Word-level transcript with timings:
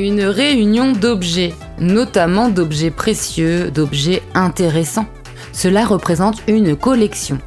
Une 0.00 0.22
réunion 0.22 0.92
d'objets, 0.92 1.54
notamment 1.80 2.50
d'objets 2.50 2.92
précieux, 2.92 3.72
d'objets 3.72 4.22
intéressants. 4.32 5.06
Cela 5.52 5.84
représente 5.84 6.40
une 6.46 6.76
collection. 6.76 7.40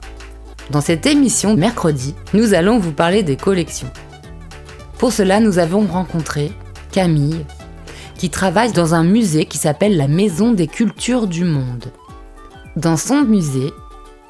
Dans 0.69 0.81
cette 0.81 1.05
émission 1.05 1.55
mercredi, 1.55 2.13
nous 2.33 2.53
allons 2.53 2.77
vous 2.77 2.91
parler 2.91 3.23
des 3.23 3.37
collections. 3.37 3.89
Pour 4.97 5.13
cela, 5.13 5.39
nous 5.39 5.59
avons 5.59 5.85
rencontré 5.85 6.51
Camille, 6.91 7.45
qui 8.17 8.29
travaille 8.29 8.73
dans 8.73 8.95
un 8.95 9.05
musée 9.05 9.45
qui 9.45 9.57
s'appelle 9.57 9.95
la 9.95 10.09
Maison 10.09 10.51
des 10.51 10.67
Cultures 10.67 11.27
du 11.27 11.45
Monde. 11.45 11.85
Dans 12.75 12.97
son 12.97 13.21
musée, 13.21 13.71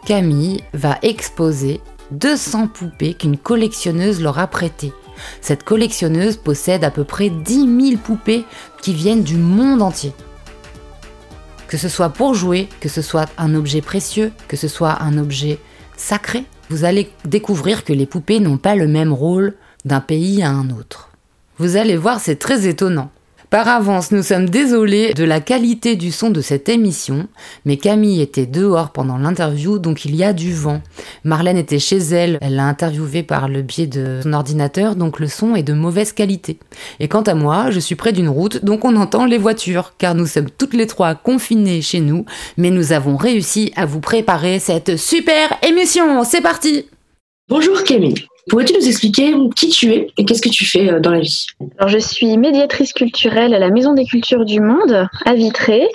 Camille 0.05 0.61
va 0.73 0.99
exposer 1.01 1.81
200 2.11 2.67
poupées 2.67 3.15
qu'une 3.15 3.37
collectionneuse 3.37 4.21
leur 4.21 4.37
a 4.37 4.45
prêtées. 4.45 4.93
Cette 5.41 5.63
collectionneuse 5.63 6.37
possède 6.37 6.83
à 6.83 6.91
peu 6.91 7.03
près 7.03 7.29
10 7.29 7.89
000 7.91 8.01
poupées 8.01 8.45
qui 8.81 8.93
viennent 8.93 9.23
du 9.23 9.37
monde 9.37 9.81
entier. 9.81 10.13
Que 11.67 11.77
ce 11.77 11.89
soit 11.89 12.09
pour 12.09 12.33
jouer, 12.33 12.67
que 12.79 12.89
ce 12.89 13.01
soit 13.01 13.29
un 13.37 13.55
objet 13.55 13.81
précieux, 13.81 14.31
que 14.47 14.57
ce 14.57 14.67
soit 14.67 15.01
un 15.01 15.17
objet 15.17 15.59
sacré, 15.95 16.45
vous 16.69 16.85
allez 16.85 17.11
découvrir 17.25 17.83
que 17.83 17.93
les 17.93 18.05
poupées 18.05 18.39
n'ont 18.39 18.57
pas 18.57 18.75
le 18.75 18.87
même 18.87 19.11
rôle 19.11 19.55
d'un 19.85 19.99
pays 19.99 20.41
à 20.41 20.49
un 20.49 20.69
autre. 20.69 21.09
Vous 21.57 21.75
allez 21.75 21.97
voir, 21.97 22.19
c'est 22.19 22.37
très 22.37 22.65
étonnant. 22.65 23.11
Par 23.51 23.67
avance, 23.67 24.13
nous 24.13 24.23
sommes 24.23 24.49
désolés 24.49 25.13
de 25.13 25.25
la 25.25 25.41
qualité 25.41 25.97
du 25.97 26.13
son 26.13 26.29
de 26.29 26.39
cette 26.39 26.69
émission, 26.69 27.27
mais 27.65 27.75
Camille 27.75 28.21
était 28.21 28.45
dehors 28.45 28.91
pendant 28.91 29.17
l'interview, 29.17 29.77
donc 29.77 30.05
il 30.05 30.15
y 30.15 30.23
a 30.23 30.31
du 30.31 30.53
vent. 30.53 30.81
Marlène 31.25 31.57
était 31.57 31.77
chez 31.77 31.97
elle, 31.97 32.37
elle 32.39 32.55
l'a 32.55 32.63
interviewée 32.63 33.23
par 33.23 33.49
le 33.49 33.61
biais 33.61 33.87
de 33.87 34.21
son 34.23 34.31
ordinateur, 34.31 34.95
donc 34.95 35.19
le 35.19 35.27
son 35.27 35.53
est 35.53 35.63
de 35.63 35.73
mauvaise 35.73 36.13
qualité. 36.13 36.59
Et 37.01 37.09
quant 37.09 37.23
à 37.23 37.33
moi, 37.33 37.71
je 37.71 37.81
suis 37.81 37.95
près 37.95 38.13
d'une 38.13 38.29
route, 38.29 38.63
donc 38.63 38.85
on 38.85 38.95
entend 38.95 39.25
les 39.25 39.37
voitures, 39.37 39.95
car 39.97 40.15
nous 40.15 40.27
sommes 40.27 40.49
toutes 40.49 40.73
les 40.73 40.87
trois 40.87 41.13
confinées 41.13 41.81
chez 41.81 41.99
nous, 41.99 42.23
mais 42.55 42.69
nous 42.69 42.93
avons 42.93 43.17
réussi 43.17 43.73
à 43.75 43.85
vous 43.85 43.99
préparer 43.99 44.59
cette 44.59 44.95
super 44.95 45.57
émission. 45.61 46.23
C'est 46.23 46.39
parti 46.39 46.85
Bonjour 47.49 47.83
Camille. 47.83 48.15
Pourrais-tu 48.49 48.73
nous 48.73 48.87
expliquer 48.87 49.33
qui 49.55 49.69
tu 49.69 49.91
es 49.93 50.07
et 50.17 50.25
qu'est-ce 50.25 50.41
que 50.41 50.49
tu 50.49 50.65
fais 50.65 50.91
euh, 50.91 50.99
dans 50.99 51.11
la 51.11 51.19
vie? 51.19 51.45
Alors, 51.77 51.89
je 51.89 51.99
suis 51.99 52.37
médiatrice 52.37 52.91
culturelle 52.91 53.53
à 53.53 53.59
la 53.59 53.69
Maison 53.69 53.93
des 53.93 54.05
Cultures 54.05 54.45
du 54.45 54.59
Monde 54.59 55.07
à 55.25 55.33
Vitré. 55.33 55.87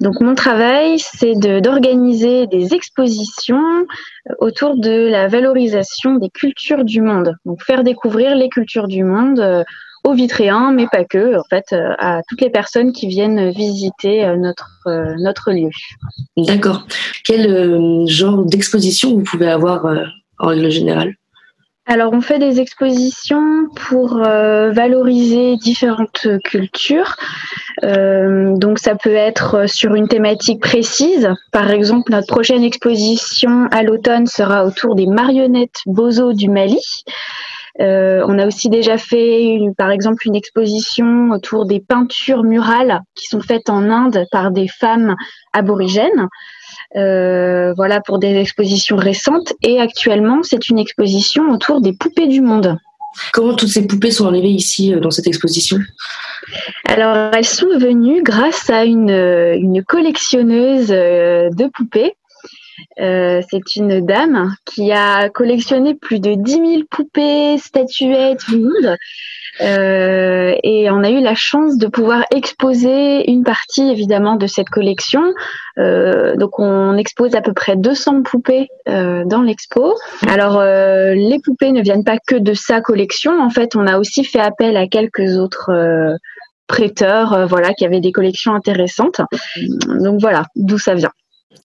Donc, 0.00 0.20
mon 0.20 0.34
travail, 0.34 0.98
c'est 0.98 1.34
d'organiser 1.34 2.46
des 2.46 2.74
expositions 2.74 3.56
euh, 3.56 4.34
autour 4.38 4.76
de 4.76 5.08
la 5.08 5.28
valorisation 5.28 6.16
des 6.16 6.28
cultures 6.28 6.84
du 6.84 7.00
monde. 7.00 7.36
Donc, 7.46 7.62
faire 7.62 7.84
découvrir 7.84 8.34
les 8.34 8.50
cultures 8.50 8.88
du 8.88 9.02
monde 9.02 9.40
euh, 9.40 9.64
aux 10.04 10.12
Vitréens, 10.12 10.72
mais 10.72 10.86
pas 10.86 11.04
que, 11.04 11.38
en 11.38 11.44
fait, 11.48 11.74
à 11.98 12.20
toutes 12.28 12.42
les 12.42 12.50
personnes 12.50 12.92
qui 12.92 13.06
viennent 13.06 13.48
visiter 13.48 14.36
notre, 14.36 14.82
notre 15.18 15.50
lieu. 15.50 15.70
D'accord. 16.36 16.86
Quel 17.24 18.06
genre 18.06 18.44
d'exposition 18.44 19.14
vous 19.14 19.22
pouvez 19.22 19.48
avoir 19.48 19.86
en 20.38 20.48
règle 20.48 20.70
générale? 20.70 21.14
Alors, 21.86 22.14
on 22.14 22.22
fait 22.22 22.38
des 22.38 22.60
expositions 22.60 23.68
pour 23.76 24.16
euh, 24.16 24.70
valoriser 24.70 25.56
différentes 25.56 26.26
cultures. 26.42 27.14
Euh, 27.82 28.56
donc, 28.56 28.78
ça 28.78 28.94
peut 28.94 29.14
être 29.14 29.68
sur 29.68 29.94
une 29.94 30.08
thématique 30.08 30.62
précise. 30.62 31.28
Par 31.52 31.70
exemple, 31.70 32.10
notre 32.10 32.26
prochaine 32.26 32.64
exposition 32.64 33.68
à 33.70 33.82
l'automne 33.82 34.26
sera 34.26 34.64
autour 34.64 34.94
des 34.94 35.06
marionnettes 35.06 35.80
Bozo 35.84 36.32
du 36.32 36.48
Mali. 36.48 36.80
Euh, 37.80 38.24
on 38.28 38.38
a 38.38 38.46
aussi 38.46 38.70
déjà 38.70 38.96
fait, 38.96 39.58
par 39.76 39.90
exemple, 39.90 40.26
une 40.26 40.36
exposition 40.36 41.32
autour 41.32 41.66
des 41.66 41.80
peintures 41.80 42.44
murales 42.44 43.00
qui 43.14 43.26
sont 43.26 43.40
faites 43.40 43.68
en 43.68 43.90
Inde 43.90 44.24
par 44.30 44.52
des 44.52 44.68
femmes 44.68 45.16
aborigènes. 45.52 46.28
Euh, 46.96 47.72
voilà 47.74 48.00
pour 48.00 48.18
des 48.18 48.36
expositions 48.36 48.96
récentes. 48.96 49.52
Et 49.62 49.80
actuellement, 49.80 50.42
c'est 50.42 50.68
une 50.68 50.78
exposition 50.78 51.50
autour 51.50 51.80
des 51.80 51.92
poupées 51.92 52.28
du 52.28 52.40
monde. 52.40 52.78
Comment 53.32 53.54
toutes 53.54 53.68
ces 53.68 53.86
poupées 53.86 54.10
sont 54.10 54.26
arrivées 54.26 54.48
ici 54.48 54.92
euh, 54.92 55.00
dans 55.00 55.10
cette 55.10 55.26
exposition? 55.26 55.78
Alors, 56.86 57.32
elles 57.34 57.44
sont 57.44 57.78
venues 57.78 58.22
grâce 58.22 58.70
à 58.70 58.84
une, 58.84 59.10
une 59.10 59.82
collectionneuse 59.84 60.90
euh, 60.90 61.48
de 61.50 61.66
poupées. 61.68 62.14
c'est 62.96 63.76
une 63.76 64.04
dame 64.04 64.54
qui 64.64 64.92
a 64.92 65.28
collectionné 65.30 65.94
plus 65.94 66.20
de 66.20 66.34
10 66.34 66.52
000 66.52 66.64
poupées, 66.90 67.58
statuettes 67.58 68.44
du 68.48 68.58
monde. 68.58 68.96
Euh, 69.60 70.54
et 70.62 70.90
on 70.90 71.02
a 71.02 71.10
eu 71.10 71.20
la 71.20 71.34
chance 71.34 71.78
de 71.78 71.86
pouvoir 71.86 72.24
exposer 72.34 73.30
une 73.30 73.44
partie 73.44 73.88
évidemment 73.90 74.36
de 74.36 74.46
cette 74.46 74.68
collection. 74.68 75.22
Euh, 75.78 76.36
donc 76.36 76.58
on 76.58 76.96
expose 76.96 77.34
à 77.34 77.40
peu 77.40 77.52
près 77.52 77.76
200 77.76 78.22
poupées 78.22 78.68
euh, 78.88 79.24
dans 79.24 79.42
l'expo. 79.42 79.94
Alors 80.28 80.58
euh, 80.58 81.14
les 81.14 81.38
poupées 81.38 81.72
ne 81.72 81.82
viennent 81.82 82.04
pas 82.04 82.18
que 82.26 82.36
de 82.36 82.54
sa 82.54 82.80
collection. 82.80 83.40
En 83.40 83.50
fait, 83.50 83.76
on 83.76 83.86
a 83.86 83.98
aussi 83.98 84.24
fait 84.24 84.40
appel 84.40 84.76
à 84.76 84.86
quelques 84.86 85.36
autres 85.38 85.70
euh, 85.70 86.16
prêteurs, 86.66 87.46
voilà, 87.46 87.74
qui 87.74 87.84
avaient 87.84 88.00
des 88.00 88.12
collections 88.12 88.54
intéressantes. 88.54 89.20
Donc 90.00 90.20
voilà, 90.20 90.44
d'où 90.56 90.78
ça 90.78 90.94
vient. 90.94 91.10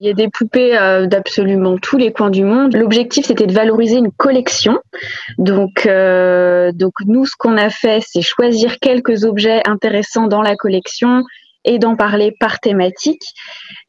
Il 0.01 0.07
y 0.07 0.11
a 0.11 0.13
des 0.13 0.29
poupées 0.29 0.77
euh, 0.77 1.07
d'absolument 1.07 1.79
tous 1.79 1.97
les 1.97 2.13
coins 2.13 2.29
du 2.29 2.45
monde. 2.45 2.77
L'objectif, 2.77 3.25
c'était 3.25 3.47
de 3.47 3.55
valoriser 3.55 3.97
une 3.97 4.13
collection. 4.13 4.79
Donc, 5.39 5.87
euh, 5.87 6.71
donc 6.73 6.93
nous, 7.07 7.25
ce 7.25 7.33
qu'on 7.39 7.57
a 7.57 7.71
fait, 7.71 8.03
c'est 8.07 8.21
choisir 8.21 8.79
quelques 8.79 9.25
objets 9.25 9.63
intéressants 9.67 10.27
dans 10.27 10.43
la 10.43 10.55
collection 10.55 11.23
et 11.65 11.79
d'en 11.79 11.97
parler 11.97 12.31
par 12.39 12.61
thématique. 12.61 13.23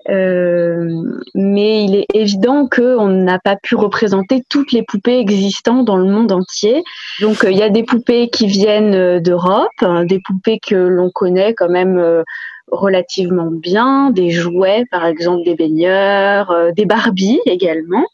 Euh, 0.09 0.89
mais 1.35 1.83
il 1.83 1.95
est 1.95 2.05
évident 2.13 2.69
qu'on 2.69 3.07
n'a 3.09 3.39
pas 3.39 3.57
pu 3.61 3.75
représenter 3.75 4.43
toutes 4.49 4.71
les 4.71 4.83
poupées 4.83 5.19
existantes 5.19 5.83
dans 5.83 5.97
le 5.97 6.09
monde 6.09 6.31
entier. 6.31 6.83
Donc, 7.19 7.45
il 7.45 7.57
y 7.57 7.63
a 7.63 7.69
des 7.69 7.83
poupées 7.83 8.29
qui 8.29 8.47
viennent 8.47 9.19
d'Europe, 9.19 9.67
hein, 9.81 10.05
des 10.05 10.21
poupées 10.25 10.59
que 10.65 10.75
l'on 10.75 11.11
connaît 11.11 11.53
quand 11.53 11.69
même 11.69 12.23
relativement 12.71 13.51
bien, 13.51 14.09
des 14.11 14.29
jouets 14.29 14.85
par 14.91 15.05
exemple 15.05 15.43
des 15.43 15.55
baigneurs, 15.55 16.51
euh, 16.51 16.71
des 16.71 16.85
Barbies 16.85 17.39
également. 17.45 18.05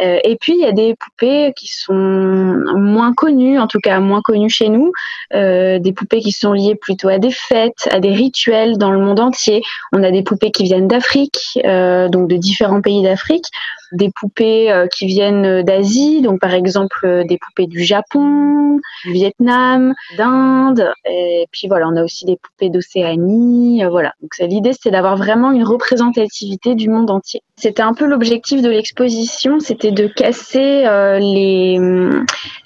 Euh, 0.00 0.18
et 0.24 0.36
puis 0.36 0.54
il 0.54 0.60
y 0.60 0.66
a 0.66 0.72
des 0.72 0.94
poupées 0.94 1.52
qui 1.56 1.68
sont 1.68 1.94
moins 1.94 3.12
connues, 3.12 3.58
en 3.58 3.66
tout 3.66 3.80
cas 3.80 4.00
moins 4.00 4.22
connues 4.22 4.50
chez 4.50 4.68
nous, 4.68 4.92
euh, 5.34 5.78
des 5.78 5.92
poupées 5.92 6.20
qui 6.20 6.32
sont 6.32 6.52
liées 6.52 6.74
plutôt 6.74 7.08
à 7.08 7.18
des 7.18 7.30
fêtes, 7.30 7.88
à 7.90 8.00
des 8.00 8.12
rituels 8.12 8.78
dans 8.78 8.90
le 8.90 8.98
monde 8.98 9.20
entier. 9.20 9.62
On 9.92 10.02
a 10.02 10.10
des 10.10 10.22
poupées 10.22 10.50
qui 10.50 10.64
viennent 10.64 10.88
d'Afrique, 10.88 11.58
donc 11.64 12.28
de 12.28 12.36
différents 12.36 12.80
pays 12.80 13.02
d'Afrique 13.02 13.46
des 13.92 14.10
poupées 14.10 14.72
euh, 14.72 14.86
qui 14.86 15.06
viennent 15.06 15.62
d'Asie, 15.62 16.22
donc 16.22 16.40
par 16.40 16.54
exemple 16.54 16.98
euh, 17.04 17.24
des 17.24 17.38
poupées 17.38 17.66
du 17.66 17.84
Japon, 17.84 18.80
du 19.04 19.12
Vietnam, 19.12 19.94
d'Inde, 20.16 20.92
et 21.04 21.46
puis 21.52 21.68
voilà, 21.68 21.88
on 21.88 21.96
a 21.96 22.02
aussi 22.02 22.24
des 22.24 22.36
poupées 22.36 22.70
d'Océanie, 22.70 23.84
euh, 23.84 23.90
voilà. 23.90 24.14
Donc 24.20 24.30
l'idée 24.40 24.72
c'est 24.78 24.90
d'avoir 24.90 25.16
vraiment 25.16 25.52
une 25.52 25.64
représentativité 25.64 26.74
du 26.74 26.88
monde 26.88 27.10
entier. 27.10 27.42
C'était 27.62 27.82
un 27.82 27.94
peu 27.94 28.06
l'objectif 28.06 28.60
de 28.60 28.68
l'exposition, 28.68 29.60
c'était 29.60 29.92
de 29.92 30.08
casser 30.08 30.84
les 31.20 31.78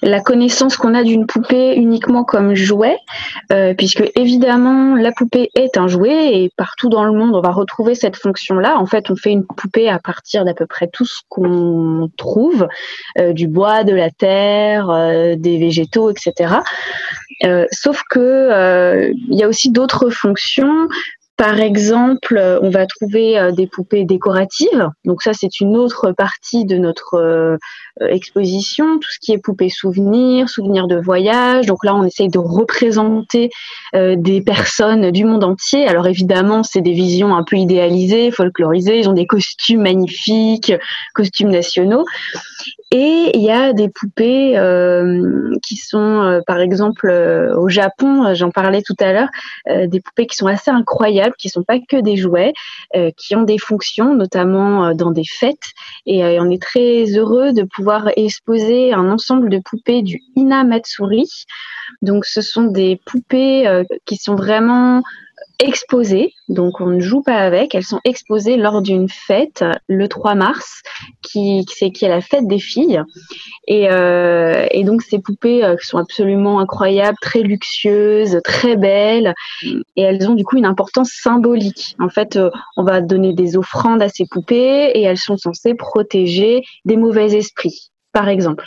la 0.01 0.21
connaissance 0.21 0.77
qu'on 0.77 0.95
a 0.95 1.03
d'une 1.03 1.27
poupée 1.27 1.75
uniquement 1.75 2.23
comme 2.23 2.55
jouet, 2.55 2.97
puisque 3.77 4.03
évidemment 4.15 4.95
la 4.95 5.11
poupée 5.11 5.49
est 5.53 5.77
un 5.77 5.87
jouet 5.87 6.41
et 6.41 6.51
partout 6.57 6.89
dans 6.89 7.03
le 7.03 7.11
monde 7.11 7.35
on 7.35 7.41
va 7.41 7.51
retrouver 7.51 7.95
cette 7.95 8.15
fonction-là. 8.15 8.77
En 8.77 8.85
fait, 8.85 9.09
on 9.09 9.15
fait 9.15 9.31
une 9.31 9.45
poupée 9.45 9.89
à 9.89 9.99
partir 9.99 10.45
d'à 10.45 10.53
peu 10.53 10.65
près 10.65 10.87
tous 10.87 11.21
qu'on 11.29 12.09
trouve, 12.17 12.67
euh, 13.19 13.33
du 13.33 13.47
bois, 13.47 13.83
de 13.83 13.93
la 13.93 14.09
terre, 14.09 14.89
euh, 14.89 15.35
des 15.35 15.57
végétaux, 15.57 16.09
etc. 16.09 16.55
Euh, 17.43 17.65
sauf 17.71 18.01
que 18.09 19.11
il 19.29 19.37
y 19.37 19.43
a 19.43 19.47
aussi 19.47 19.69
d'autres 19.71 20.09
fonctions 20.09 20.87
Par 21.37 21.59
exemple, 21.59 22.59
on 22.61 22.69
va 22.69 22.87
trouver 22.87 23.51
des 23.55 23.67
poupées 23.67 24.05
décoratives. 24.05 24.89
Donc 25.05 25.21
ça, 25.21 25.33
c'est 25.33 25.59
une 25.59 25.77
autre 25.77 26.11
partie 26.11 26.65
de 26.65 26.77
notre 26.77 27.57
exposition. 28.01 28.97
Tout 28.99 29.09
ce 29.11 29.19
qui 29.19 29.33
est 29.33 29.37
poupées 29.37 29.69
souvenirs, 29.69 30.49
souvenirs 30.49 30.87
de 30.87 30.99
voyage. 30.99 31.67
Donc 31.67 31.85
là, 31.85 31.95
on 31.95 32.03
essaye 32.03 32.29
de 32.29 32.39
représenter 32.39 33.51
des 33.93 34.41
personnes 34.41 35.11
du 35.11 35.25
monde 35.25 35.43
entier. 35.43 35.87
Alors 35.87 36.07
évidemment, 36.07 36.63
c'est 36.63 36.81
des 36.81 36.93
visions 36.93 37.35
un 37.35 37.43
peu 37.43 37.57
idéalisées, 37.57 38.31
folklorisées. 38.31 38.97
Ils 38.97 39.09
ont 39.09 39.13
des 39.13 39.27
costumes 39.27 39.83
magnifiques, 39.83 40.73
costumes 41.13 41.51
nationaux. 41.51 42.05
Et 42.91 43.31
il 43.33 43.41
y 43.41 43.51
a 43.51 43.73
des 43.73 43.89
poupées 43.89 44.57
euh, 44.57 45.51
qui 45.61 45.75
sont, 45.75 46.21
euh, 46.21 46.39
par 46.47 46.61
exemple, 46.61 47.09
euh, 47.09 47.53
au 47.57 47.67
Japon, 47.67 48.33
j'en 48.33 48.49
parlais 48.49 48.81
tout 48.81 48.95
à 49.01 49.11
l'heure, 49.11 49.27
des 49.65 49.99
poupées 49.99 50.25
qui 50.25 50.37
sont 50.37 50.47
assez 50.47 50.71
incroyables, 50.71 51.35
qui 51.37 51.49
sont 51.49 51.63
pas 51.63 51.79
que 51.79 51.99
des 51.99 52.15
jouets, 52.15 52.53
qui 53.17 53.35
ont 53.35 53.43
des 53.43 53.57
fonctions, 53.57 54.15
notamment 54.15 54.93
dans 54.93 55.11
des 55.11 55.25
fêtes. 55.25 55.73
Et 56.05 56.23
on 56.39 56.49
est 56.49 56.61
très 56.61 57.05
heureux 57.17 57.51
de 57.51 57.63
pouvoir 57.63 58.09
exposer 58.15 58.93
un 58.93 59.09
ensemble 59.09 59.49
de 59.49 59.59
poupées 59.59 60.01
du 60.01 60.21
Ina 60.35 60.63
Matsuri. 60.63 61.29
Donc, 62.01 62.25
ce 62.25 62.41
sont 62.41 62.63
des 62.63 62.99
poupées 63.05 63.83
qui 64.05 64.15
sont 64.15 64.35
vraiment 64.35 65.03
exposées, 65.59 66.33
donc 66.49 66.79
on 66.79 66.87
ne 66.87 66.99
joue 66.99 67.21
pas 67.21 67.37
avec, 67.37 67.73
elles 67.73 67.83
sont 67.83 67.99
exposées 68.03 68.57
lors 68.57 68.81
d'une 68.81 69.09
fête 69.09 69.63
le 69.87 70.07
3 70.07 70.35
mars, 70.35 70.81
qui, 71.21 71.65
c'est 71.67 71.91
qui 71.91 72.05
est 72.05 72.09
la 72.09 72.21
fête 72.21 72.47
des 72.47 72.59
filles. 72.59 73.01
Et, 73.67 73.89
euh, 73.89 74.65
et 74.71 74.83
donc 74.83 75.01
ces 75.01 75.19
poupées 75.19 75.63
euh, 75.63 75.75
sont 75.81 75.97
absolument 75.97 76.59
incroyables, 76.59 77.17
très 77.21 77.41
luxueuses, 77.41 78.39
très 78.43 78.75
belles, 78.75 79.33
et 79.95 80.01
elles 80.01 80.29
ont 80.29 80.35
du 80.35 80.43
coup 80.43 80.57
une 80.57 80.65
importance 80.65 81.11
symbolique. 81.11 81.95
En 81.99 82.09
fait, 82.09 82.35
euh, 82.35 82.49
on 82.77 82.83
va 82.83 83.01
donner 83.01 83.33
des 83.33 83.57
offrandes 83.57 84.01
à 84.01 84.09
ces 84.09 84.25
poupées 84.29 84.91
et 84.93 85.01
elles 85.03 85.17
sont 85.17 85.37
censées 85.37 85.73
protéger 85.73 86.63
des 86.85 86.97
mauvais 86.97 87.35
esprits 87.35 87.91
par 88.17 88.29
exemple. 88.29 88.65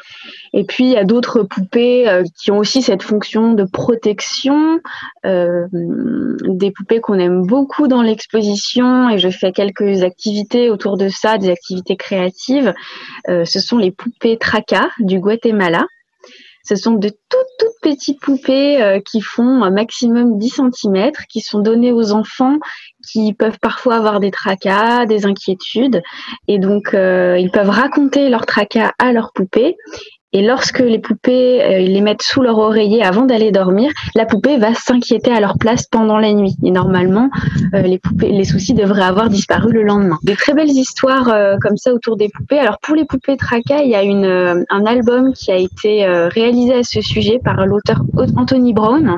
Et 0.53 0.63
puis 0.63 0.85
il 0.85 0.91
y 0.91 0.97
a 0.97 1.03
d'autres 1.03 1.43
poupées 1.43 2.09
euh, 2.09 2.23
qui 2.41 2.53
ont 2.53 2.59
aussi 2.59 2.83
cette 2.83 3.03
fonction 3.03 3.53
de 3.53 3.65
protection, 3.65 4.79
euh, 5.27 5.67
des 5.73 6.71
poupées 6.71 7.01
qu'on 7.01 7.19
aime 7.19 7.45
beaucoup 7.45 7.89
dans 7.89 8.01
l'exposition 8.01 9.11
et 9.11 9.19
je 9.19 9.29
fais 9.29 9.51
quelques 9.51 10.05
activités 10.05 10.71
autour 10.71 10.97
de 10.97 11.09
ça, 11.09 11.37
des 11.37 11.51
activités 11.51 11.97
créatives. 11.97 12.73
Euh, 13.29 13.45
ce 13.45 13.59
sont 13.59 13.79
les 13.79 13.91
poupées 13.91 14.39
Traca 14.39 14.89
du 15.01 15.19
Guatemala. 15.19 15.85
Ce 16.65 16.77
sont 16.77 16.93
de 16.93 17.09
toutes, 17.09 17.41
toutes 17.59 17.81
petites 17.83 18.21
poupées 18.21 18.83
euh, 18.83 19.01
qui 19.01 19.21
font 19.21 19.63
un 19.63 19.71
maximum 19.71 20.39
10 20.39 20.61
cm, 20.73 21.11
qui 21.29 21.41
sont 21.41 21.61
données 21.61 21.93
aux 21.93 22.13
enfants 22.13 22.59
qui 23.09 23.33
peuvent 23.33 23.59
parfois 23.61 23.97
avoir 23.97 24.21
des 24.21 24.31
tracas, 24.31 25.07
des 25.07 25.27
inquiétudes. 25.27 26.03
Et 26.49 26.59
donc, 26.59 26.95
euh, 26.95 27.39
ils 27.39 27.51
peuvent 27.51 27.71
raconter 27.71 28.29
leurs 28.29 28.47
tracas 28.47 28.93
à 28.99 29.13
leurs 29.13 29.33
poupées. 29.33 29.77
Et 30.33 30.43
lorsque 30.43 30.79
les 30.79 31.01
poupées 31.01 31.63
euh, 31.63 31.79
les 31.79 32.01
mettent 32.01 32.23
sous 32.23 32.41
leur 32.41 32.59
oreiller 32.59 33.03
avant 33.03 33.25
d'aller 33.25 33.51
dormir, 33.51 33.91
la 34.15 34.27
poupée 34.27 34.59
va 34.59 34.75
s'inquiéter 34.75 35.33
à 35.33 35.41
leur 35.41 35.59
place 35.59 35.87
pendant 35.91 36.19
la 36.19 36.33
nuit. 36.33 36.55
Et 36.65 36.71
normalement, 36.71 37.31
euh, 37.75 37.83
les 37.83 37.99
poupées, 37.99 38.31
les 38.31 38.45
soucis 38.45 38.75
devraient 38.75 39.03
avoir 39.03 39.29
disparu 39.29 39.73
le 39.73 39.83
lendemain. 39.83 40.19
Des 40.23 40.37
très 40.37 40.55
belles 40.55 40.71
histoires 40.71 41.29
euh, 41.29 41.57
comme 41.61 41.77
ça 41.77 41.93
autour 41.93 42.17
des 42.17 42.29
poupées. 42.29 42.59
Alors 42.59 42.79
pour 42.81 42.95
les 42.95 43.05
poupées 43.05 43.37
Traca, 43.37 43.83
il 43.83 43.91
y 43.91 43.97
a 43.97 44.05
une, 44.05 44.65
un 44.69 44.87
album 44.87 45.33
qui 45.33 45.51
a 45.51 45.57
été 45.57 46.07
réalisé 46.31 46.75
à 46.75 46.83
ce 46.83 47.01
sujet 47.01 47.41
par 47.43 47.67
l'auteur 47.67 48.03
Anthony 48.37 48.73
Brown 48.73 49.17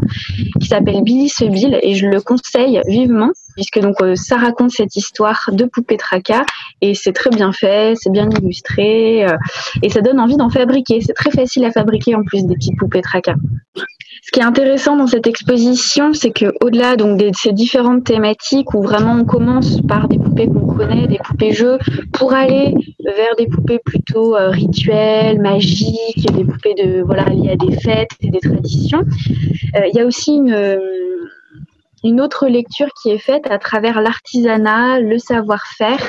qui 0.60 0.68
s'appelle 0.68 1.02
Billy 1.02 1.30
Bill 1.50 1.78
et 1.82 1.94
je 1.94 2.06
le 2.06 2.20
conseille 2.20 2.80
vivement 2.86 3.30
puisque 3.54 3.80
donc 3.80 3.96
ça 4.14 4.36
raconte 4.36 4.70
cette 4.70 4.96
histoire 4.96 5.50
de 5.52 5.64
poupées 5.64 5.96
Traca 5.96 6.44
et 6.80 6.94
c'est 6.94 7.12
très 7.12 7.30
bien 7.30 7.52
fait, 7.52 7.94
c'est 7.96 8.10
bien 8.10 8.28
illustré 8.30 9.26
et 9.82 9.88
ça 9.88 10.00
donne 10.00 10.20
envie 10.20 10.36
d'en 10.36 10.50
fabriquer 10.50 11.00
c'est 11.00 11.14
très 11.14 11.30
facile 11.30 11.64
à 11.64 11.70
fabriquer 11.70 12.14
en 12.14 12.22
plus 12.22 12.44
des 12.44 12.54
petites 12.54 12.78
poupées 12.78 13.02
traca. 13.02 13.34
Ce 14.24 14.30
qui 14.30 14.40
est 14.40 14.44
intéressant 14.44 14.96
dans 14.96 15.08
cette 15.08 15.26
exposition, 15.26 16.12
c'est 16.12 16.30
que 16.30 16.46
au-delà 16.60 16.96
donc 16.96 17.18
de 17.18 17.30
ces 17.34 17.52
différentes 17.52 18.04
thématiques 18.04 18.72
où 18.72 18.82
vraiment 18.82 19.14
on 19.14 19.24
commence 19.24 19.80
par 19.82 20.06
des 20.08 20.18
poupées 20.18 20.46
qu'on 20.46 20.74
connaît, 20.74 21.06
des 21.08 21.18
poupées 21.18 21.52
jeux, 21.52 21.78
pour 22.12 22.32
aller 22.32 22.74
vers 23.04 23.34
des 23.36 23.46
poupées 23.46 23.80
plutôt 23.84 24.36
euh, 24.36 24.50
rituelles, 24.50 25.40
magiques, 25.40 26.32
des 26.34 26.44
poupées 26.44 26.74
de 26.74 27.02
voilà 27.02 27.24
liées 27.24 27.50
à 27.50 27.56
des 27.56 27.76
fêtes 27.80 28.10
et 28.20 28.30
des 28.30 28.38
traditions, 28.38 29.00
euh, 29.00 29.86
il 29.92 29.96
y 29.96 30.00
a 30.00 30.06
aussi 30.06 30.36
une 30.36 30.78
une 32.04 32.20
autre 32.20 32.48
lecture 32.48 32.88
qui 33.00 33.10
est 33.10 33.18
faite 33.18 33.46
à 33.50 33.58
travers 33.58 34.00
l'artisanat, 34.00 35.00
le 35.00 35.18
savoir-faire. 35.18 36.08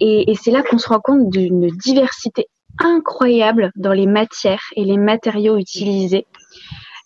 Et, 0.00 0.32
c'est 0.40 0.50
là 0.50 0.62
qu'on 0.62 0.78
se 0.78 0.88
rend 0.88 1.00
compte 1.00 1.30
d'une 1.30 1.68
diversité 1.68 2.46
incroyable 2.78 3.70
dans 3.76 3.92
les 3.92 4.06
matières 4.06 4.62
et 4.76 4.84
les 4.84 4.96
matériaux 4.96 5.58
utilisés. 5.58 6.26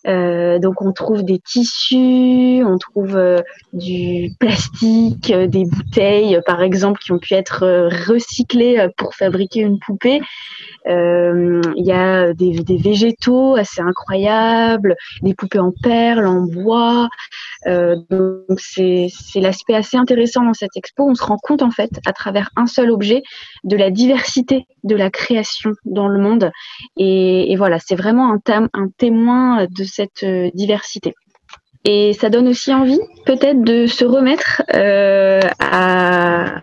Euh, 0.05 0.59
donc 0.59 0.81
on 0.81 0.93
trouve 0.93 1.23
des 1.23 1.39
tissus, 1.39 2.63
on 2.63 2.77
trouve 2.77 3.17
euh, 3.17 3.41
du 3.73 4.31
plastique, 4.39 5.31
euh, 5.31 5.47
des 5.47 5.65
bouteilles 5.65 6.39
par 6.45 6.61
exemple 6.61 6.99
qui 6.99 7.11
ont 7.11 7.19
pu 7.19 7.33
être 7.33 7.65
recyclées 8.07 8.87
pour 8.97 9.15
fabriquer 9.15 9.61
une 9.61 9.79
poupée. 9.79 10.21
Il 10.89 11.85
y 11.85 11.91
a 11.91 12.33
des, 12.33 12.77
végétaux 12.77 13.55
assez 13.55 13.81
incroyables, 13.81 14.95
des 15.21 15.33
poupées 15.33 15.59
en 15.59 15.73
perles, 15.83 16.25
en 16.25 16.43
bois. 16.43 17.09
donc 17.65 18.57
c'est 18.57 19.09
l'aspect 19.35 19.75
assez 19.75 19.97
intéressant 19.97 20.43
dans 20.43 20.53
cette 20.53 20.77
expo. 20.77 21.09
On 21.09 21.15
se 21.15 21.25
rend 21.25 21.37
compte 21.37 21.61
en 21.61 21.71
fait 21.71 21.89
à 22.05 22.13
travers 22.13 22.51
un 22.55 22.67
seul 22.67 22.89
objet 22.89 23.21
de 23.65 23.75
la 23.75 23.91
diversité 23.91 24.65
de 24.85 24.95
la 24.95 25.09
création 25.09 25.71
dans 25.83 26.07
le 26.07 26.21
monde. 26.21 26.51
Et, 26.95 27.51
et 27.51 27.55
voilà, 27.57 27.79
c'est 27.79 27.95
vraiment 27.95 28.33
un, 28.33 28.67
un 28.73 28.87
témoin 28.97 29.65
de 29.65 29.83
cette 29.87 30.23
euh, 30.23 30.49
diversité. 30.53 31.13
Et 31.83 32.11
ça 32.13 32.29
donne 32.29 32.49
aussi 32.49 32.73
envie 32.73 32.99
peut-être 33.25 33.61
de 33.61 33.87
se 33.87 34.03
remettre 34.03 34.61
euh, 34.73 35.39
à, 35.59 36.61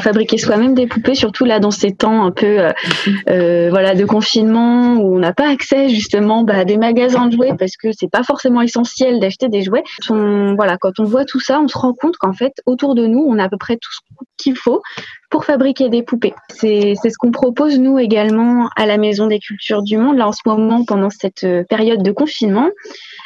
fabriquer 0.00 0.38
soi-même 0.38 0.74
des 0.74 0.86
poupées, 0.86 1.14
surtout 1.14 1.44
là 1.44 1.60
dans 1.60 1.70
ces 1.70 1.92
temps 1.92 2.24
un 2.24 2.30
peu 2.30 2.68
euh, 3.28 3.68
voilà 3.70 3.94
de 3.94 4.04
confinement 4.04 4.94
où 4.94 5.16
on 5.16 5.18
n'a 5.18 5.32
pas 5.32 5.48
accès 5.50 5.88
justement 5.88 6.44
bah, 6.44 6.58
à 6.58 6.64
des 6.64 6.78
magasins 6.78 7.26
de 7.26 7.32
jouets 7.32 7.54
parce 7.58 7.76
que 7.76 7.88
c'est 7.92 8.10
pas 8.10 8.22
forcément 8.22 8.62
essentiel 8.62 9.20
d'acheter 9.20 9.48
des 9.48 9.62
jouets. 9.62 9.84
voilà, 10.08 10.78
quand 10.78 10.98
on 10.98 11.04
voit 11.04 11.24
tout 11.24 11.40
ça, 11.40 11.60
on 11.60 11.68
se 11.68 11.76
rend 11.76 11.92
compte 11.92 12.16
qu'en 12.16 12.32
fait 12.32 12.54
autour 12.66 12.94
de 12.94 13.06
nous, 13.06 13.24
on 13.26 13.38
a 13.38 13.44
à 13.44 13.48
peu 13.48 13.58
près 13.58 13.76
tout 13.76 13.92
ce 13.92 14.00
qu'il 14.36 14.56
faut 14.56 14.82
pour 15.30 15.44
fabriquer 15.44 15.88
des 15.88 16.02
poupées. 16.02 16.34
C'est 16.50 16.94
ce 16.94 17.18
qu'on 17.18 17.30
propose 17.30 17.78
nous 17.78 17.98
également 17.98 18.68
à 18.76 18.86
la 18.86 18.98
Maison 18.98 19.26
des 19.26 19.38
Cultures 19.38 19.82
du 19.82 19.96
Monde. 19.96 20.16
Là 20.16 20.28
en 20.28 20.32
ce 20.32 20.42
moment, 20.46 20.84
pendant 20.84 21.10
cette 21.10 21.46
période 21.68 22.02
de 22.02 22.12
confinement, 22.12 22.70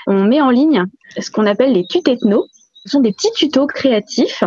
on 0.06 0.24
met 0.24 0.40
en 0.40 0.50
ligne 0.50 0.84
ce 1.18 1.30
qu'on 1.30 1.46
appelle 1.46 1.72
les 1.72 1.86
tutéthnos. 1.86 2.48
Ce 2.84 2.92
sont 2.92 3.00
des 3.00 3.12
petits 3.12 3.32
tutos 3.32 3.66
créatifs 3.66 4.44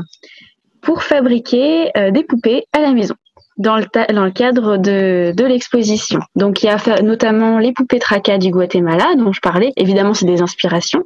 pour 0.82 1.04
fabriquer 1.04 1.92
euh, 1.98 2.12
des 2.12 2.24
poupées 2.24 2.66
à 2.74 2.80
la 2.80 2.92
maison 2.92 3.16
dans 3.62 3.78
le, 3.78 3.86
dans 4.14 4.26
le 4.26 4.32
cadre 4.32 4.78
de, 4.78 5.34
de 5.36 5.46
l'exposition. 5.46 6.20
Donc 6.36 6.64
il 6.64 6.66
y 6.66 6.70
a 6.70 7.02
notamment 7.02 7.60
les 7.60 7.74
poupées 7.74 8.00
Traca 8.00 8.38
du 8.38 8.52
Guatemala 8.52 9.16
dont 9.18 9.32
je 9.32 9.40
parlais. 9.40 9.72
Évidemment, 9.78 10.14
c'est 10.14 10.26
des 10.26 10.42
inspirations. 10.42 11.04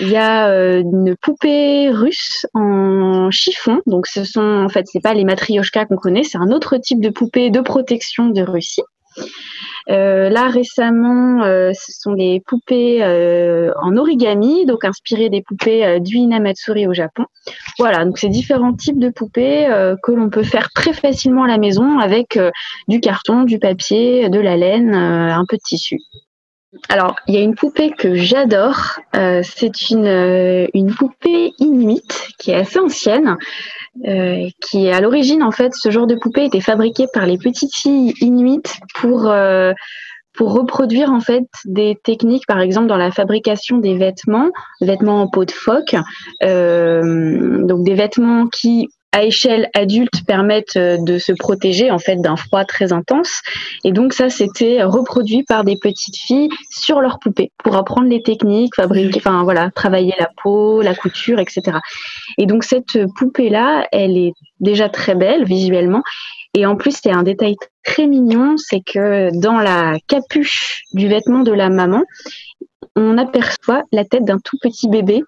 Il 0.00 0.08
y 0.08 0.16
a 0.16 0.48
euh, 0.48 0.80
une 0.80 1.14
poupée 1.20 1.90
russe 1.90 2.46
en 2.54 3.30
chiffon. 3.30 3.80
Donc 3.86 4.06
ce 4.06 4.24
sont 4.24 4.64
en 4.64 4.68
fait 4.68 4.86
c'est 4.90 5.02
pas 5.02 5.14
les 5.14 5.24
matrioshkas 5.24 5.86
qu'on 5.86 5.96
connaît, 5.96 6.24
c'est 6.24 6.38
un 6.38 6.50
autre 6.50 6.76
type 6.78 7.00
de 7.00 7.10
poupée 7.10 7.50
de 7.50 7.60
protection 7.60 8.28
de 8.28 8.42
Russie. 8.42 8.82
Euh, 9.88 10.28
là 10.28 10.48
récemment, 10.48 11.42
euh, 11.42 11.72
ce 11.74 11.92
sont 11.92 12.12
des 12.12 12.42
poupées 12.46 13.02
euh, 13.02 13.72
en 13.82 13.96
origami, 13.96 14.66
donc 14.66 14.84
inspirées 14.84 15.30
des 15.30 15.42
poupées 15.42 15.98
du 16.00 16.16
Hinamatsuri 16.16 16.86
au 16.86 16.92
Japon. 16.92 17.24
Voilà, 17.78 18.04
donc 18.04 18.18
c'est 18.18 18.28
différents 18.28 18.74
types 18.74 18.98
de 18.98 19.08
poupées 19.08 19.66
que 20.02 20.12
l'on 20.12 20.30
peut 20.30 20.42
faire 20.42 20.70
très 20.70 20.92
facilement 20.92 21.44
à 21.44 21.48
la 21.48 21.58
maison 21.58 21.98
avec 21.98 22.38
du 22.88 23.00
carton, 23.00 23.44
du 23.44 23.58
papier, 23.58 24.28
de 24.28 24.38
la 24.38 24.56
laine, 24.56 24.94
un 24.94 25.44
peu 25.48 25.56
de 25.56 25.62
tissu. 25.62 25.98
Alors, 26.88 27.16
il 27.26 27.34
y 27.34 27.38
a 27.38 27.40
une 27.40 27.56
poupée 27.56 27.90
que 27.90 28.14
j'adore. 28.14 29.00
c'est 29.12 29.90
une, 29.90 30.68
une 30.74 30.94
poupée 30.94 31.52
inuite 31.58 32.28
qui 32.38 32.52
est 32.52 32.56
assez 32.56 32.78
ancienne. 32.78 33.36
Euh, 34.06 34.48
qui 34.62 34.88
à 34.88 35.00
l'origine 35.00 35.42
en 35.42 35.50
fait 35.50 35.74
ce 35.74 35.90
genre 35.90 36.06
de 36.06 36.14
poupée 36.14 36.44
était 36.44 36.60
fabriqué 36.60 37.06
par 37.12 37.26
les 37.26 37.36
petites 37.36 37.74
filles 37.74 38.14
inuites 38.20 38.78
pour 38.94 39.28
euh, 39.28 39.72
pour 40.32 40.52
reproduire 40.54 41.12
en 41.12 41.20
fait 41.20 41.44
des 41.64 41.98
techniques, 42.02 42.46
par 42.46 42.60
exemple 42.60 42.86
dans 42.86 42.96
la 42.96 43.10
fabrication 43.10 43.78
des 43.78 43.96
vêtements, 43.96 44.50
vêtements 44.80 45.22
en 45.22 45.28
peau 45.28 45.44
de 45.44 45.50
phoque, 45.50 45.96
euh, 46.42 47.64
donc 47.66 47.84
des 47.84 47.94
vêtements 47.94 48.46
qui 48.46 48.88
à 49.12 49.24
échelle 49.24 49.68
adulte 49.74 50.24
permettent 50.26 50.76
euh, 50.76 50.96
de 50.98 51.18
se 51.18 51.32
protéger 51.32 51.90
en 51.90 51.98
fait 51.98 52.16
d'un 52.16 52.36
froid 52.36 52.64
très 52.64 52.92
intense. 52.92 53.40
Et 53.84 53.92
donc 53.92 54.12
ça, 54.12 54.30
c'était 54.30 54.82
reproduit 54.82 55.42
par 55.42 55.64
des 55.64 55.76
petites 55.76 56.16
filles 56.16 56.48
sur 56.70 57.00
leurs 57.00 57.18
poupées 57.18 57.50
pour 57.62 57.76
apprendre 57.76 58.08
les 58.08 58.22
techniques, 58.22 58.74
fabriquer, 58.76 59.18
enfin 59.18 59.42
voilà, 59.42 59.70
travailler 59.70 60.14
la 60.18 60.28
peau, 60.42 60.80
la 60.80 60.94
couture, 60.94 61.40
etc. 61.40 61.78
Et 62.38 62.46
donc 62.46 62.64
cette 62.64 62.98
poupée 63.16 63.50
là, 63.50 63.86
elle 63.92 64.16
est 64.16 64.32
déjà 64.60 64.88
très 64.88 65.14
belle 65.14 65.44
visuellement. 65.44 66.02
Et 66.54 66.66
en 66.66 66.76
plus, 66.76 66.96
a 67.06 67.10
un 67.10 67.22
détail 67.22 67.56
très 67.84 68.06
mignon, 68.06 68.56
c'est 68.56 68.80
que 68.80 69.30
dans 69.40 69.58
la 69.58 69.96
capuche 70.08 70.82
du 70.94 71.06
vêtement 71.06 71.40
de 71.40 71.52
la 71.52 71.70
maman, 71.70 72.02
on 72.96 73.18
aperçoit 73.18 73.84
la 73.92 74.04
tête 74.04 74.24
d'un 74.24 74.38
tout 74.38 74.56
petit 74.60 74.88
bébé 74.88 75.22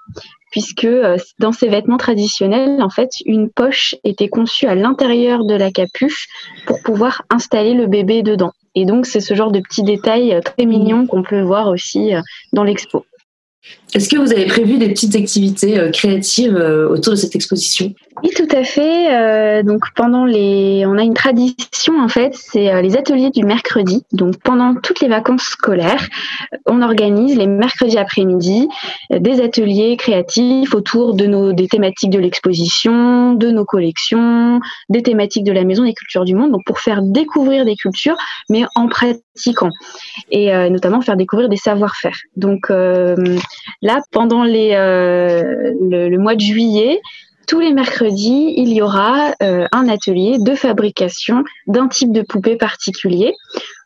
puisque 0.53 0.85
euh, 0.85 1.17
dans 1.41 1.51
ces 1.51 1.69
vêtements 1.69 1.97
traditionnels, 1.97 2.81
en 2.83 2.91
fait, 2.91 3.11
une 3.25 3.51
poche 3.51 3.97
était 4.05 4.29
conçue 4.29 4.67
à 4.67 4.77
l'intérieur 4.77 5.45
de 5.45 5.55
la 5.55 5.73
capuche 5.73 6.29
pour 6.67 6.81
pouvoir 6.83 7.23
installer 7.31 7.75
le 7.75 7.87
bébé 7.87 8.23
dedans. 8.23 8.53
Et 8.75 8.85
donc, 8.85 9.07
c'est 9.07 9.21
ce 9.21 9.35
genre 9.35 9.51
de 9.51 9.61
petits 9.61 9.83
détails 9.83 10.33
euh, 10.33 10.41
très 10.41 10.67
mignons 10.67 11.07
qu'on 11.07 11.23
peut 11.23 11.41
voir 11.41 11.69
aussi 11.69 12.15
euh, 12.15 12.21
dans 12.53 12.63
l'expo. 12.63 13.05
Est-ce 13.95 14.09
que 14.09 14.19
vous 14.19 14.33
avez 14.33 14.47
prévu 14.47 14.79
des 14.79 14.89
petites 14.89 15.15
activités 15.17 15.91
créatives 15.93 16.57
autour 16.91 17.13
de 17.13 17.19
cette 17.19 17.35
exposition? 17.35 17.95
Oui, 18.23 18.31
tout 18.37 18.49
à 18.55 18.63
fait. 18.63 19.17
Euh, 19.17 19.63
donc 19.63 19.87
pendant 19.97 20.25
les, 20.25 20.85
on 20.87 20.99
a 20.99 21.03
une 21.03 21.15
tradition 21.15 21.99
en 21.99 22.09
fait, 22.09 22.35
c'est 22.35 22.71
euh, 22.71 22.83
les 22.83 22.97
ateliers 22.97 23.31
du 23.31 23.43
mercredi. 23.43 24.05
Donc 24.13 24.37
pendant 24.45 24.75
toutes 24.75 25.01
les 25.01 25.09
vacances 25.09 25.43
scolaires, 25.43 26.07
on 26.67 26.83
organise 26.83 27.37
les 27.37 27.47
mercredis 27.47 27.99
après-midi 27.99 28.69
euh, 29.13 29.19
des 29.19 29.41
ateliers 29.41 29.97
créatifs 29.97 30.75
autour 30.75 31.15
de 31.15 31.27
nos 31.27 31.53
des 31.53 31.69
thématiques 31.69 32.11
de 32.11 32.19
l'exposition, 32.19 33.33
de 33.33 33.51
nos 33.51 33.65
collections, 33.65 34.61
des 34.91 35.03
thématiques 35.03 35.45
de 35.45 35.53
la 35.53 35.65
maison 35.65 35.85
des 35.85 35.95
cultures 35.95 36.25
du 36.25 36.35
monde. 36.35 36.53
Donc 36.53 36.63
pour 36.67 36.81
faire 36.81 37.03
découvrir 37.03 37.65
des 37.65 37.77
cultures, 37.77 38.17
mais 38.51 38.65
en 38.75 38.89
pratiquant 38.89 39.71
et 40.31 40.53
notamment 40.69 41.01
faire 41.01 41.17
découvrir 41.17 41.49
des 41.49 41.57
savoir-faire. 41.57 42.17
Donc 42.37 42.71
là, 43.83 44.01
pendant 44.11 44.45
les 44.45 44.71
le, 44.73 46.17
mois 46.17 46.35
de 46.35 46.41
juillet 46.41 47.01
tous 47.47 47.61
les 47.61 47.73
mercredis, 47.73 48.55
il 48.57 48.73
y 48.73 48.83
aura 48.83 49.35
euh, 49.43 49.67
un 49.73 49.89
atelier 49.89 50.39
de 50.39 50.55
fabrication 50.55 51.45
d'un 51.67 51.89
type 51.89 52.13
de 52.13 52.23
poupée 52.23 52.57
particulier. 52.57 53.35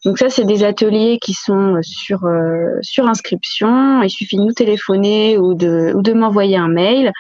Donc 0.05 0.19
ça, 0.19 0.31
c'est 0.31 0.45
des 0.45 0.63
ateliers 0.63 1.19
qui 1.21 1.33
sont 1.33 1.79
sur 1.83 2.27
euh, 2.27 2.79
inscription. 2.99 4.03
Il 4.03 4.11
suffit 4.11 4.37
de 4.37 4.43
nous 4.43 4.53
téléphoner 4.53 5.39
ou 5.39 5.55
de 5.55 6.13
m'envoyer 6.13 6.57
un 6.57 6.69
mail. 6.69 7.13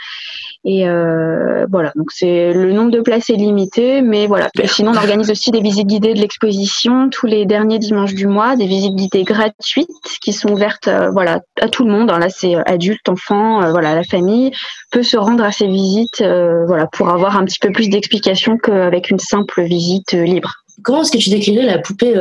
Et 0.68 0.88
euh, 0.88 1.64
voilà, 1.70 1.92
donc 1.94 2.10
c'est 2.10 2.52
le 2.52 2.72
nombre 2.72 2.90
de 2.90 3.00
places 3.00 3.30
est 3.30 3.36
limité, 3.36 4.02
mais 4.02 4.26
voilà. 4.26 4.48
sinon, 4.64 4.90
on 4.90 4.96
organise 4.96 5.30
aussi 5.30 5.52
des 5.52 5.60
visites 5.60 5.86
guidées 5.86 6.12
de 6.12 6.20
l'exposition 6.20 7.08
tous 7.08 7.26
les 7.26 7.46
derniers 7.46 7.78
dimanches 7.78 8.14
du 8.14 8.26
mois, 8.26 8.56
des 8.56 8.66
visites 8.66 8.96
guidées 8.96 9.22
gratuites 9.22 9.88
qui 10.20 10.32
sont 10.32 10.50
ouvertes, 10.50 10.88
euh, 10.88 11.08
voilà, 11.10 11.40
à 11.60 11.68
tout 11.68 11.84
le 11.84 11.92
monde. 11.92 12.10
Là, 12.10 12.28
c'est 12.30 12.56
adultes, 12.66 13.08
enfants, 13.08 13.70
voilà, 13.70 13.94
la 13.94 14.02
famille 14.02 14.50
peut 14.90 15.04
se 15.04 15.16
rendre 15.16 15.44
à 15.44 15.52
ces 15.52 15.68
visites, 15.68 16.20
voilà, 16.66 16.88
pour 16.88 17.10
avoir 17.10 17.36
un 17.36 17.44
petit 17.44 17.60
peu 17.60 17.70
plus 17.70 17.88
d'explications 17.88 18.58
qu'avec 18.58 19.10
une 19.10 19.20
simple 19.20 19.62
visite 19.62 20.14
libre. 20.14 20.52
Comment 20.82 21.02
est-ce 21.02 21.12
que 21.12 21.18
tu 21.18 21.30
décrirais 21.30 21.64
la 21.64 21.78
poupée 21.78 22.12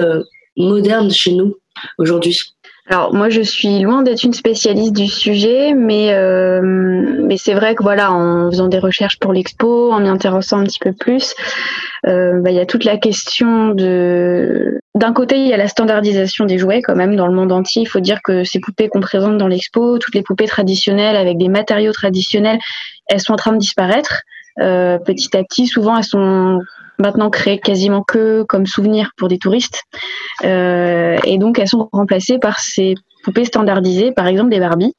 moderne 0.55 1.09
chez 1.09 1.33
nous 1.33 1.55
aujourd'hui? 1.97 2.39
Alors 2.87 3.15
moi 3.15 3.29
je 3.29 3.41
suis 3.41 3.79
loin 3.79 4.03
d'être 4.03 4.23
une 4.23 4.33
spécialiste 4.33 4.93
du 4.93 5.07
sujet, 5.07 5.73
mais 5.73 6.13
euh, 6.13 6.61
mais 6.63 7.35
c'est 7.35 7.55
vrai 7.55 7.73
que 7.73 7.81
voilà 7.81 8.11
en 8.13 8.51
faisant 8.51 8.67
des 8.67 8.77
recherches 8.77 9.17
pour 9.17 9.33
l'expo, 9.33 9.91
en 9.91 9.99
m'y 9.99 10.07
intéressant 10.07 10.59
un 10.59 10.65
petit 10.65 10.77
peu 10.79 10.93
plus, 10.93 11.33
euh, 12.05 12.39
bah, 12.41 12.51
il 12.51 12.55
y 12.55 12.59
a 12.59 12.67
toute 12.67 12.83
la 12.83 12.97
question 12.97 13.69
de 13.69 14.79
d'un 14.93 15.13
côté 15.13 15.37
il 15.39 15.47
y 15.47 15.53
a 15.53 15.57
la 15.57 15.67
standardisation 15.67 16.45
des 16.45 16.59
jouets 16.59 16.83
quand 16.83 16.95
même 16.95 17.15
dans 17.15 17.25
le 17.25 17.33
monde 17.33 17.51
entier. 17.51 17.81
Il 17.81 17.87
faut 17.87 17.99
dire 17.99 18.19
que 18.23 18.43
ces 18.43 18.59
poupées 18.59 18.87
qu'on 18.87 19.01
présente 19.01 19.39
dans 19.39 19.47
l'expo, 19.47 19.97
toutes 19.97 20.13
les 20.13 20.21
poupées 20.21 20.47
traditionnelles 20.47 21.15
avec 21.15 21.39
des 21.39 21.49
matériaux 21.49 21.91
traditionnels, 21.91 22.59
elles 23.07 23.19
sont 23.19 23.33
en 23.33 23.37
train 23.37 23.53
de 23.53 23.57
disparaître. 23.57 24.21
Euh, 24.61 24.99
petit 24.99 25.35
à 25.35 25.43
petit, 25.43 25.65
souvent 25.65 25.97
elles 25.97 26.03
sont 26.03 26.61
maintenant 26.99 27.29
créées 27.29 27.59
quasiment 27.59 28.03
que 28.03 28.43
comme 28.43 28.65
souvenir 28.65 29.11
pour 29.17 29.27
des 29.27 29.37
touristes. 29.37 29.83
Euh, 30.43 31.17
et 31.23 31.37
donc, 31.37 31.59
elles 31.59 31.67
sont 31.67 31.89
remplacées 31.91 32.39
par 32.39 32.59
ces 32.59 32.95
poupées 33.23 33.45
standardisées, 33.45 34.11
par 34.11 34.27
exemple 34.27 34.49
des 34.49 34.59
Barbies. 34.59 34.93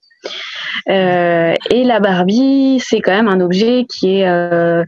Euh, 0.88 1.54
et 1.70 1.84
la 1.84 2.00
Barbie, 2.00 2.82
c'est 2.84 3.00
quand 3.00 3.12
même 3.12 3.28
un 3.28 3.40
objet 3.40 3.86
qui 3.88 4.18
est 4.18 4.28
euh, 4.28 4.84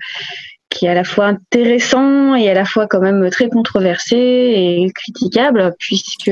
qui 0.71 0.85
est 0.85 0.91
à 0.91 0.95
la 0.95 1.05
fois 1.05 1.27
intéressant 1.27 2.35
et 2.35 2.51
à 2.51 2.55
la 2.55 2.65
fois 2.65 2.87
quand 2.87 3.01
même 3.01 3.31
très 3.31 3.49
controversé 3.49 4.17
et 4.17 4.91
critiquable 4.95 5.73
puisque 5.79 6.31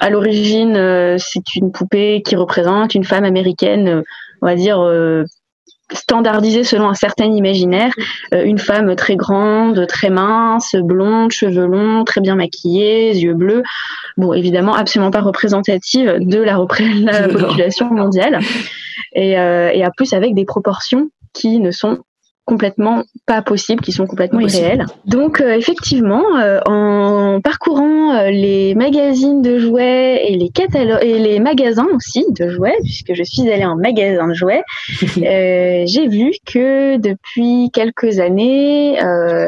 à 0.00 0.08
l'origine 0.08 1.18
c'est 1.18 1.54
une 1.56 1.70
poupée 1.70 2.22
qui 2.24 2.34
représente 2.34 2.94
une 2.94 3.04
femme 3.04 3.24
américaine 3.24 4.02
on 4.40 4.46
va 4.46 4.54
dire 4.54 4.78
standardisée 5.94 6.64
selon 6.64 6.88
un 6.88 6.94
certain 6.94 7.26
imaginaire. 7.26 7.92
Euh, 8.32 8.44
une 8.44 8.58
femme 8.58 8.94
très 8.96 9.16
grande, 9.16 9.86
très 9.86 10.10
mince, 10.10 10.74
blonde, 10.76 11.32
cheveux 11.32 11.66
longs, 11.66 12.04
très 12.04 12.20
bien 12.20 12.36
maquillée, 12.36 13.14
yeux 13.14 13.34
bleus. 13.34 13.62
Bon, 14.16 14.32
évidemment, 14.32 14.74
absolument 14.74 15.10
pas 15.10 15.20
représentative 15.20 16.18
de 16.20 16.40
la, 16.40 16.58
la 17.00 17.28
population 17.28 17.90
mondiale. 17.90 18.40
Et, 19.14 19.38
euh, 19.38 19.70
et 19.72 19.84
à 19.84 19.90
plus 19.90 20.12
avec 20.12 20.34
des 20.34 20.44
proportions 20.44 21.10
qui 21.32 21.60
ne 21.60 21.70
sont 21.70 21.98
complètement 22.44 23.04
pas 23.26 23.40
possibles, 23.42 23.82
qui 23.82 23.92
sont 23.92 24.06
complètement 24.06 24.40
irréels. 24.40 24.84
Donc 25.06 25.40
euh, 25.40 25.54
effectivement, 25.54 26.22
euh, 26.36 26.60
en 26.66 27.40
parcourant 27.40 28.14
euh, 28.14 28.30
les 28.30 28.74
magazines 28.74 29.40
de 29.40 29.58
jouets 29.58 30.26
et 30.28 30.36
les 30.36 30.50
catalogues 30.50 31.02
et 31.02 31.18
les 31.18 31.40
magasins 31.40 31.86
aussi 31.94 32.24
de 32.38 32.48
jouets, 32.48 32.76
puisque 32.82 33.14
je 33.14 33.22
suis 33.22 33.50
allée 33.50 33.64
en 33.64 33.76
magasin 33.76 34.28
de 34.28 34.34
jouets, 34.34 34.62
j'ai 35.16 36.08
vu 36.08 36.32
que 36.44 36.98
depuis 36.98 37.70
quelques 37.72 38.20
années, 38.20 38.98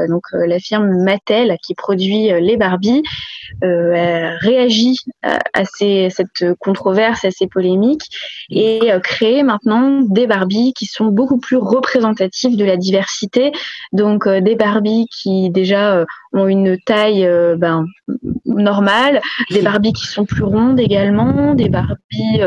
donc 0.08 0.22
la 0.32 0.58
firme 0.58 1.02
Mattel 1.02 1.56
qui 1.62 1.74
produit 1.74 2.30
les 2.40 2.56
Barbie 2.56 3.02
réagit 3.62 4.96
à, 5.22 5.38
à 5.52 5.64
ces, 5.64 6.08
cette 6.10 6.54
controverse, 6.58 7.24
à 7.24 7.30
ces 7.30 7.46
polémiques 7.46 8.08
et 8.50 8.80
crée 9.02 9.42
maintenant 9.42 10.00
des 10.02 10.26
Barbies 10.26 10.72
qui 10.72 10.86
sont 10.86 11.06
beaucoup 11.06 11.38
plus 11.38 11.56
représentatives 11.56 12.56
de 12.56 12.64
la 12.64 12.76
diversité. 12.86 13.52
Donc 13.92 14.26
euh, 14.26 14.40
des 14.40 14.56
Barbies 14.56 15.06
qui 15.10 15.50
déjà 15.50 15.96
euh, 15.96 16.04
ont 16.32 16.46
une 16.46 16.78
taille 16.78 17.26
euh, 17.26 17.56
ben, 17.56 17.86
normale, 18.44 19.20
des 19.50 19.62
Barbies 19.62 19.92
qui 19.92 20.06
sont 20.06 20.24
plus 20.24 20.44
rondes 20.44 20.80
également, 20.80 21.54
des 21.54 21.68
Barbies 21.68 22.40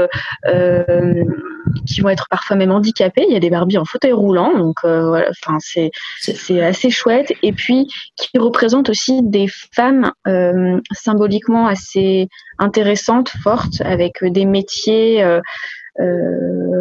qui 1.85 2.01
vont 2.01 2.09
être 2.09 2.27
parfois 2.29 2.55
même 2.55 2.71
handicapées. 2.71 3.25
Il 3.27 3.33
y 3.33 3.35
a 3.35 3.39
des 3.39 3.49
Barbies 3.49 3.77
en 3.77 3.85
fauteuil 3.85 4.11
roulant, 4.11 4.57
donc 4.57 4.77
voilà, 4.83 5.29
enfin 5.29 5.57
c'est 5.59 5.91
c'est 6.19 6.61
assez 6.63 6.89
chouette. 6.89 7.33
Et 7.43 7.51
puis 7.51 7.87
qui 8.15 8.37
représentent 8.37 8.89
aussi 8.89 9.21
des 9.23 9.47
femmes 9.47 10.11
symboliquement 10.91 11.67
assez 11.67 12.27
intéressantes, 12.57 13.29
fortes, 13.43 13.81
avec 13.81 14.23
des 14.23 14.45
métiers 14.45 15.23